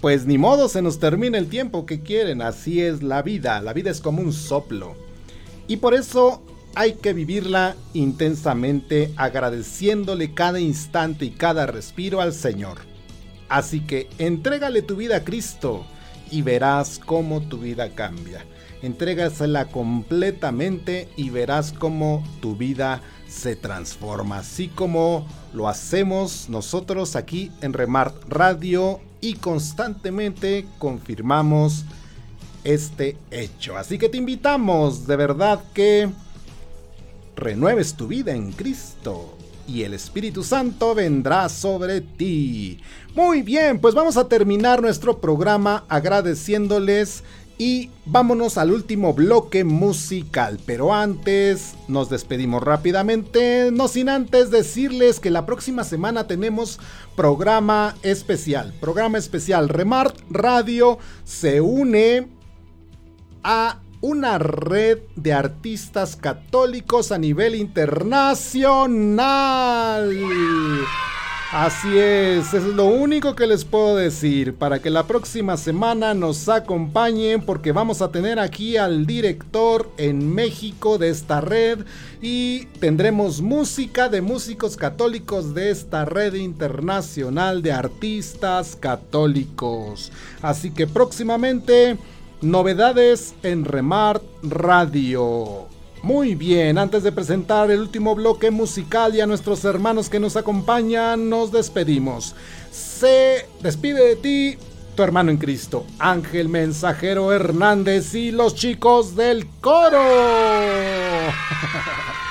pues 0.00 0.26
ni 0.26 0.36
modo, 0.36 0.68
se 0.68 0.82
nos 0.82 0.98
termina 0.98 1.38
el 1.38 1.46
tiempo 1.46 1.86
que 1.86 2.00
quieren, 2.00 2.42
así 2.42 2.82
es 2.82 3.04
la 3.04 3.22
vida, 3.22 3.60
la 3.60 3.72
vida 3.72 3.92
es 3.92 4.00
como 4.00 4.20
un 4.20 4.32
soplo. 4.32 4.96
Y 5.68 5.76
por 5.76 5.94
eso 5.94 6.42
hay 6.74 6.94
que 6.94 7.12
vivirla 7.12 7.76
intensamente 7.92 9.12
agradeciéndole 9.16 10.34
cada 10.34 10.58
instante 10.58 11.24
y 11.26 11.30
cada 11.30 11.66
respiro 11.66 12.20
al 12.20 12.32
Señor. 12.32 12.93
Así 13.48 13.80
que 13.80 14.08
entrégale 14.18 14.82
tu 14.82 14.96
vida 14.96 15.16
a 15.16 15.24
Cristo 15.24 15.84
y 16.30 16.42
verás 16.42 17.00
cómo 17.04 17.42
tu 17.42 17.58
vida 17.58 17.90
cambia. 17.90 18.44
Entrégasela 18.82 19.66
completamente 19.66 21.08
y 21.16 21.30
verás 21.30 21.72
cómo 21.72 22.22
tu 22.40 22.56
vida 22.56 23.00
se 23.28 23.56
transforma. 23.56 24.38
Así 24.38 24.68
como 24.68 25.26
lo 25.52 25.68
hacemos 25.68 26.48
nosotros 26.48 27.16
aquí 27.16 27.50
en 27.60 27.72
Remart 27.72 28.14
Radio 28.28 29.00
y 29.20 29.34
constantemente 29.34 30.66
confirmamos 30.78 31.84
este 32.64 33.16
hecho. 33.30 33.76
Así 33.78 33.98
que 33.98 34.08
te 34.08 34.18
invitamos 34.18 35.06
de 35.06 35.16
verdad 35.16 35.62
que 35.72 36.10
renueves 37.36 37.94
tu 37.94 38.06
vida 38.06 38.32
en 38.32 38.52
Cristo 38.52 39.33
y 39.66 39.82
el 39.82 39.94
Espíritu 39.94 40.42
Santo 40.42 40.94
vendrá 40.94 41.48
sobre 41.48 42.00
ti. 42.00 42.80
Muy 43.14 43.42
bien, 43.42 43.80
pues 43.80 43.94
vamos 43.94 44.16
a 44.16 44.28
terminar 44.28 44.82
nuestro 44.82 45.20
programa 45.20 45.84
agradeciéndoles 45.88 47.22
y 47.56 47.90
vámonos 48.04 48.58
al 48.58 48.72
último 48.72 49.14
bloque 49.14 49.64
musical. 49.64 50.58
Pero 50.66 50.92
antes 50.92 51.74
nos 51.88 52.10
despedimos 52.10 52.62
rápidamente, 52.62 53.70
no 53.72 53.88
sin 53.88 54.08
antes 54.08 54.50
decirles 54.50 55.20
que 55.20 55.30
la 55.30 55.46
próxima 55.46 55.84
semana 55.84 56.26
tenemos 56.26 56.80
programa 57.16 57.94
especial. 58.02 58.74
Programa 58.80 59.18
especial. 59.18 59.68
Remart 59.68 60.16
Radio 60.30 60.98
se 61.24 61.60
une 61.60 62.28
a 63.44 63.80
una 64.04 64.36
red 64.36 64.98
de 65.16 65.32
artistas 65.32 66.14
católicos 66.14 67.10
a 67.10 67.16
nivel 67.16 67.54
internacional. 67.54 70.10
Así 71.50 71.96
es, 71.96 72.52
es 72.52 72.64
lo 72.64 72.84
único 72.84 73.34
que 73.34 73.46
les 73.46 73.64
puedo 73.64 73.96
decir 73.96 74.56
para 74.56 74.80
que 74.80 74.90
la 74.90 75.06
próxima 75.06 75.56
semana 75.56 76.12
nos 76.12 76.50
acompañen 76.50 77.46
porque 77.46 77.72
vamos 77.72 78.02
a 78.02 78.10
tener 78.10 78.38
aquí 78.38 78.76
al 78.76 79.06
director 79.06 79.90
en 79.96 80.34
México 80.34 80.98
de 80.98 81.08
esta 81.08 81.40
red 81.40 81.86
y 82.20 82.66
tendremos 82.80 83.40
música 83.40 84.10
de 84.10 84.20
músicos 84.20 84.76
católicos 84.76 85.54
de 85.54 85.70
esta 85.70 86.04
red 86.04 86.34
internacional 86.34 87.62
de 87.62 87.72
artistas 87.72 88.76
católicos. 88.76 90.12
Así 90.42 90.72
que 90.72 90.86
próximamente 90.86 91.96
novedades 92.40 93.34
en 93.42 93.64
Remart 93.64 94.22
Radio. 94.42 95.66
Muy 96.02 96.34
bien, 96.34 96.76
antes 96.76 97.02
de 97.02 97.12
presentar 97.12 97.70
el 97.70 97.80
último 97.80 98.14
bloque 98.14 98.50
musical 98.50 99.14
y 99.14 99.20
a 99.20 99.26
nuestros 99.26 99.64
hermanos 99.64 100.10
que 100.10 100.20
nos 100.20 100.36
acompañan, 100.36 101.30
nos 101.30 101.50
despedimos. 101.50 102.34
Se 102.70 103.46
despide 103.60 104.08
de 104.08 104.16
ti 104.16 104.58
tu 104.94 105.02
hermano 105.02 105.30
en 105.30 105.38
Cristo, 105.38 105.86
Ángel 105.98 106.48
Mensajero 106.48 107.32
Hernández 107.32 108.14
y 108.14 108.30
los 108.30 108.54
chicos 108.54 109.16
del 109.16 109.48
coro. 109.60 110.02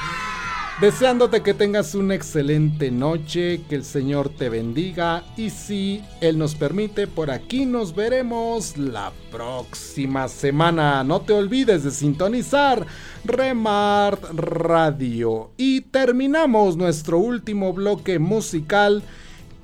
Deseándote 0.84 1.42
que 1.42 1.54
tengas 1.54 1.96
una 1.96 2.14
excelente 2.14 2.92
noche, 2.92 3.62
que 3.70 3.76
el 3.76 3.86
Señor 3.86 4.28
te 4.28 4.50
bendiga 4.50 5.24
y 5.38 5.50
si 5.50 6.04
Él 6.20 6.38
nos 6.38 6.56
permite, 6.56 7.08
por 7.08 7.32
aquí 7.32 7.66
nos 7.66 7.96
veremos 7.96 8.76
la 8.76 9.14
próxima 9.32 10.28
semana. 10.28 11.02
No 11.06 11.22
te 11.22 11.32
olvides 11.32 11.86
de 11.86 11.92
sintonizar 11.92 12.86
Remart 13.24 14.22
Radio. 14.34 15.52
Y 15.56 15.80
terminamos 15.80 16.76
nuestro 16.76 17.18
último 17.18 17.72
bloque 17.72 18.20
musical 18.20 19.04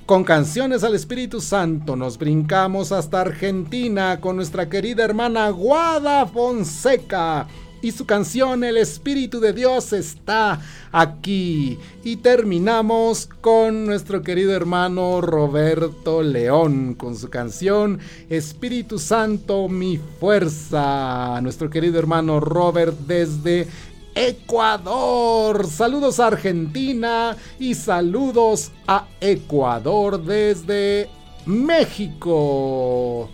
con 0.06 0.24
canciones 0.24 0.86
al 0.86 0.96
Espíritu 0.96 1.42
Santo. 1.42 1.98
Nos 1.98 2.18
brincamos 2.18 2.94
hasta 2.94 3.20
Argentina 3.20 4.22
con 4.22 4.38
nuestra 4.38 4.70
querida 4.70 5.04
hermana 5.04 5.50
Guada 5.50 6.26
Fonseca 6.28 7.46
y 7.82 7.92
su 7.92 8.06
canción 8.06 8.64
El 8.64 8.78
Espíritu 8.78 9.40
de 9.40 9.54
Dios 9.54 9.94
está 9.94 10.60
aquí. 10.92 11.78
Y 12.04 12.18
terminamos 12.18 13.30
con 13.42 13.86
nuestro 13.86 14.22
querido 14.22 14.54
hermano 14.54 15.22
Roberto 15.22 16.22
León 16.22 16.96
con 16.96 17.16
su 17.16 17.30
canción 17.30 18.00
Espíritu 18.30 19.00
Santo, 19.00 19.68
mi 19.68 20.00
fuerza. 20.20 21.40
Nuestro 21.42 21.70
querido 21.70 22.00
hermano 22.00 22.40
Robert 22.40 22.98
desde 23.08 23.68
Ecuador. 24.16 25.66
Saludos 25.68 26.20
a 26.20 26.28
Argentina 26.28 27.38
y 27.60 27.76
saludos 27.76 28.72
a 28.88 29.08
Ecuador 29.22 30.24
desde 30.24 31.10
México. 31.46 33.30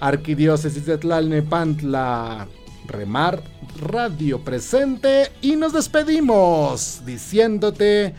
Arquidiócesis 0.00 0.86
de 0.86 0.96
Tlalnepantla 0.96 2.46
Remar 2.86 3.57
Radio 3.80 4.40
presente 4.40 5.30
y 5.40 5.56
nos 5.56 5.72
despedimos 5.72 7.00
diciéndote 7.04 8.14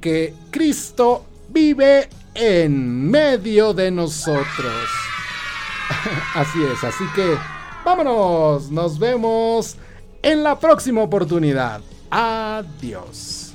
que 0.00 0.34
Cristo 0.50 1.24
vive 1.48 2.08
en 2.34 3.10
medio 3.10 3.74
de 3.74 3.90
nosotros. 3.90 4.88
Así 6.34 6.62
es, 6.62 6.84
así 6.84 7.04
que 7.14 7.36
vámonos, 7.84 8.70
nos 8.70 8.98
vemos 8.98 9.76
en 10.22 10.44
la 10.44 10.58
próxima 10.58 11.02
oportunidad. 11.02 11.80
Adiós. 12.10 13.52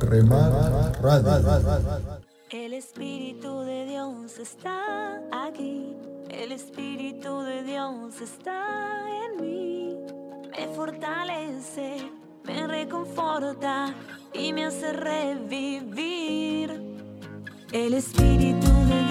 Remar 0.00 0.98
Radio. 1.02 2.06
El 2.50 2.74
Espíritu 2.74 3.62
de 3.62 3.86
Dios 3.86 4.38
está 4.38 5.20
aquí. 5.32 5.96
El 6.36 6.52
Espíritu 6.52 7.40
de 7.40 7.62
Dios 7.62 8.20
está 8.20 9.06
en 9.24 9.42
mí. 9.42 9.96
Me 10.50 10.68
fortalece, 10.68 12.10
me 12.44 12.66
reconforta 12.66 13.94
y 14.34 14.52
me 14.52 14.66
hace 14.66 14.92
revivir. 14.92 16.70
El 17.72 17.94
Espíritu 17.94 18.66
de 18.66 19.05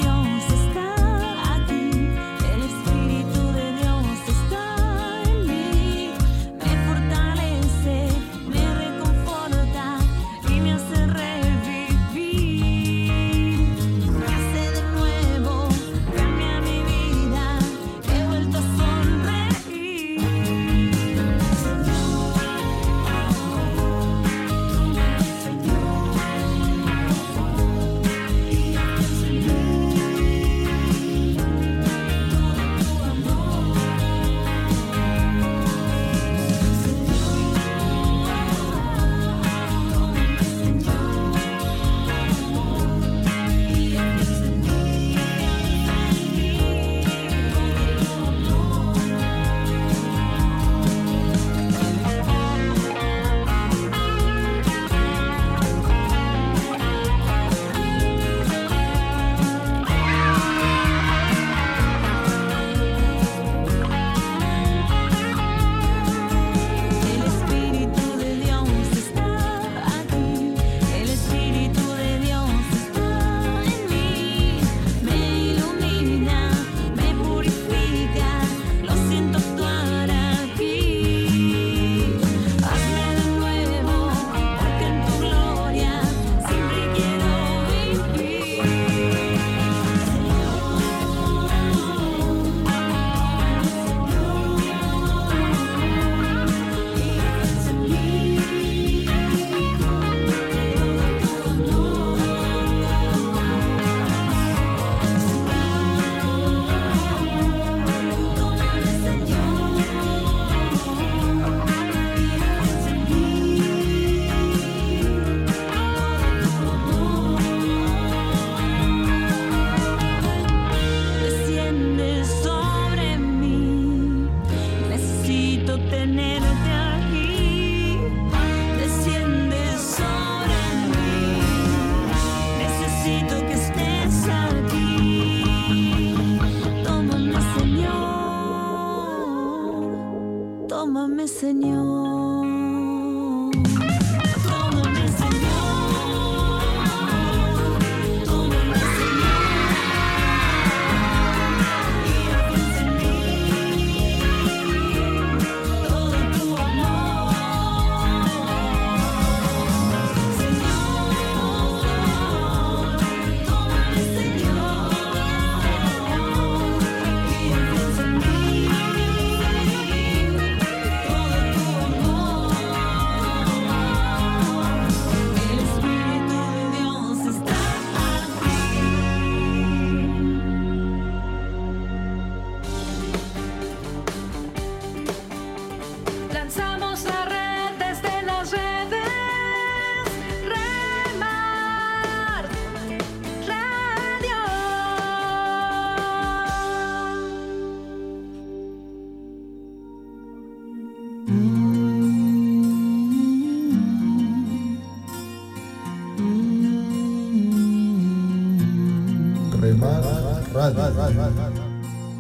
Señor. 141.27 142.04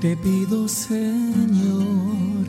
Te 0.01 0.15
pido, 0.17 0.67
Señor, 0.67 2.45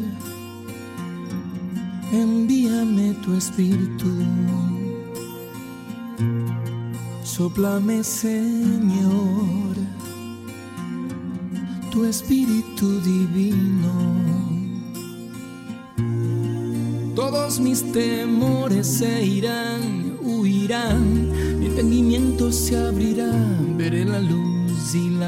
envíame 2.13 3.15
tu 3.25 3.33
espíritu. 3.35 4.13
Sóplame, 7.25 8.05
Señor, 8.05 9.75
tu 11.91 12.05
espíritu 12.05 13.01
divino. 13.01 13.95
Todos 17.15 17.59
mis 17.59 17.91
temores 17.93 18.87
se 18.87 19.25
irán, 19.25 20.19
huirán, 20.21 21.59
mi 21.59 21.67
entendimiento 21.67 22.53
se 22.53 22.77
abrirá, 22.77 23.33
veré 23.79 24.05
la 24.05 24.21
luz 24.21 24.46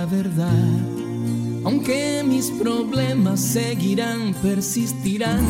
verdad. 0.08 0.48
Aunque 1.64 2.22
mis 2.26 2.50
problemas 2.50 3.40
seguirán, 3.40 4.34
persistirán, 4.42 5.44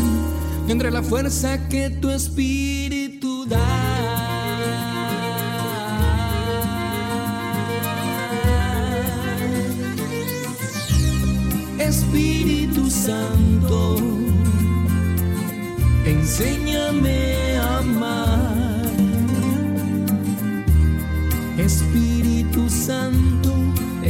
tendré 0.66 0.90
la 0.90 1.02
fuerza 1.02 1.68
que 1.68 1.90
tu 1.90 2.11
espíritu 2.11 3.46
da. 3.46 3.59
Espíritu 11.78 12.90
Santo, 12.90 13.96
enséñame 16.04 17.56
a 17.59 17.78
amar. 17.78 18.59
Espíritu 21.59 22.68
Santo, 22.68 23.57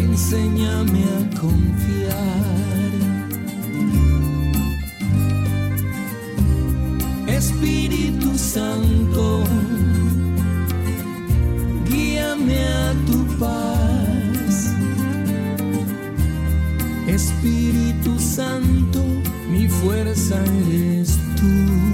enséñame 0.00 1.04
a 1.18 1.40
confiar. 1.40 2.88
Espíritu 7.26 8.36
Santo, 8.36 9.44
guíame 11.88 12.64
a 12.64 12.94
tu 13.06 13.24
paz. 13.38 14.74
Espíritu 17.06 18.18
Santo, 18.18 19.00
mi 19.50 19.68
fuerza 19.68 20.36
eres 20.68 21.18
tú. 21.36 21.87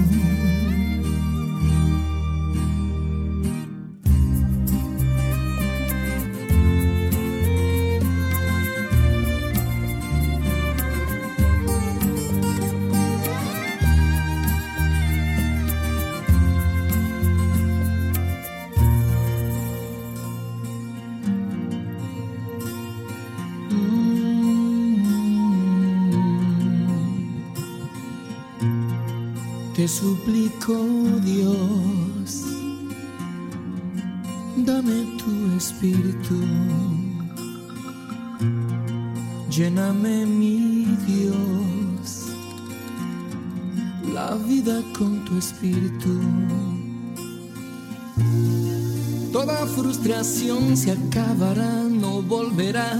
Toda 49.31 49.65
frustración 49.67 50.77
se 50.77 50.91
acabará, 50.91 51.83
no 51.89 52.21
volverá. 52.21 52.95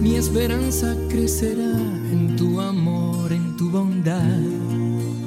Mi 0.00 0.14
esperanza 0.14 0.94
crecerá 1.08 1.76
en 2.12 2.36
tu 2.36 2.60
amor, 2.60 3.32
en 3.32 3.56
tu 3.56 3.70
bondad. 3.70 4.22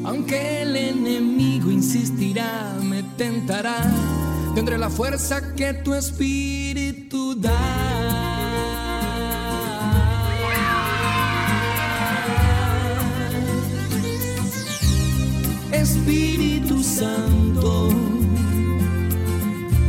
Aunque 0.03 0.61
el 0.61 0.75
enemigo 0.75 1.69
insistirá, 1.71 2.77
me 2.81 3.03
tentará, 3.17 3.77
tendré 4.55 4.77
la 4.77 4.89
fuerza 4.89 5.53
que 5.55 5.73
tu 5.73 5.93
espíritu 5.93 7.10
Santo, 17.01 17.89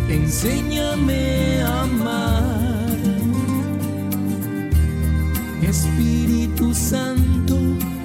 enséñame 0.08 1.60
a 1.62 1.82
amar. 1.82 2.96
Espíritu 5.62 6.72
Santo, 6.72 7.56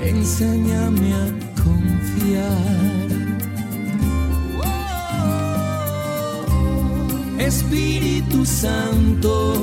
enséñame 0.04 1.14
a 1.14 1.26
confiar. 1.64 3.08
Espíritu 7.40 8.46
Santo, 8.46 9.54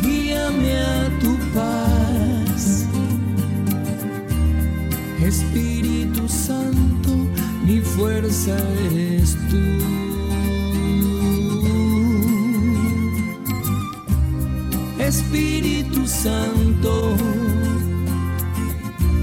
guíame 0.00 0.78
a 0.78 1.18
tu 1.18 1.32
paz. 1.56 2.86
Espíritu 5.20 5.69
fuerza 8.00 8.56
eres 8.86 9.36
tú. 9.50 9.64
Espíritu 14.98 16.06
Santo, 16.06 17.14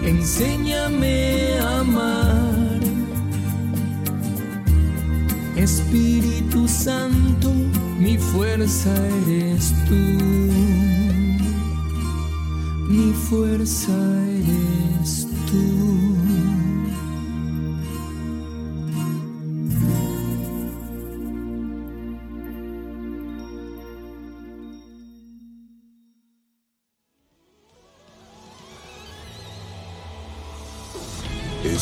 enséñame 0.04 1.58
a 1.60 1.80
amar. 1.80 2.80
Espíritu 5.56 6.68
Santo, 6.68 7.52
mi 7.98 8.16
fuerza 8.20 8.94
eres 9.26 9.74
tú. 9.88 10.04
Mi 12.90 13.12
fuerza 13.28 13.98
eres 14.46 15.28
tú. 15.50 15.87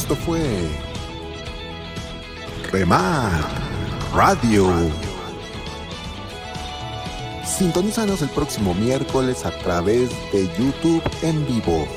Esto 0.06 0.16
fue 0.18 0.40
Remar 2.72 3.32
Radio. 4.14 4.68
Sintonízanos 7.44 8.22
el 8.22 8.30
próximo 8.30 8.76
miércoles 8.76 9.48
a 9.48 9.58
través 9.58 10.12
de 10.32 10.48
YouTube 10.60 11.02
en 11.24 11.44
vivo. 11.48 11.88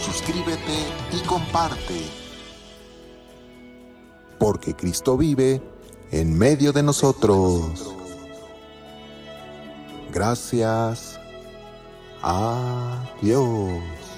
Suscríbete 0.00 0.88
y 1.12 1.24
comparte. 1.28 2.00
Porque 4.40 4.74
Cristo 4.74 5.16
vive 5.16 5.62
en 6.10 6.36
medio 6.36 6.72
de 6.72 6.82
nosotros. 6.82 7.94
Gracias. 10.12 11.20
Adiós. 12.20 14.09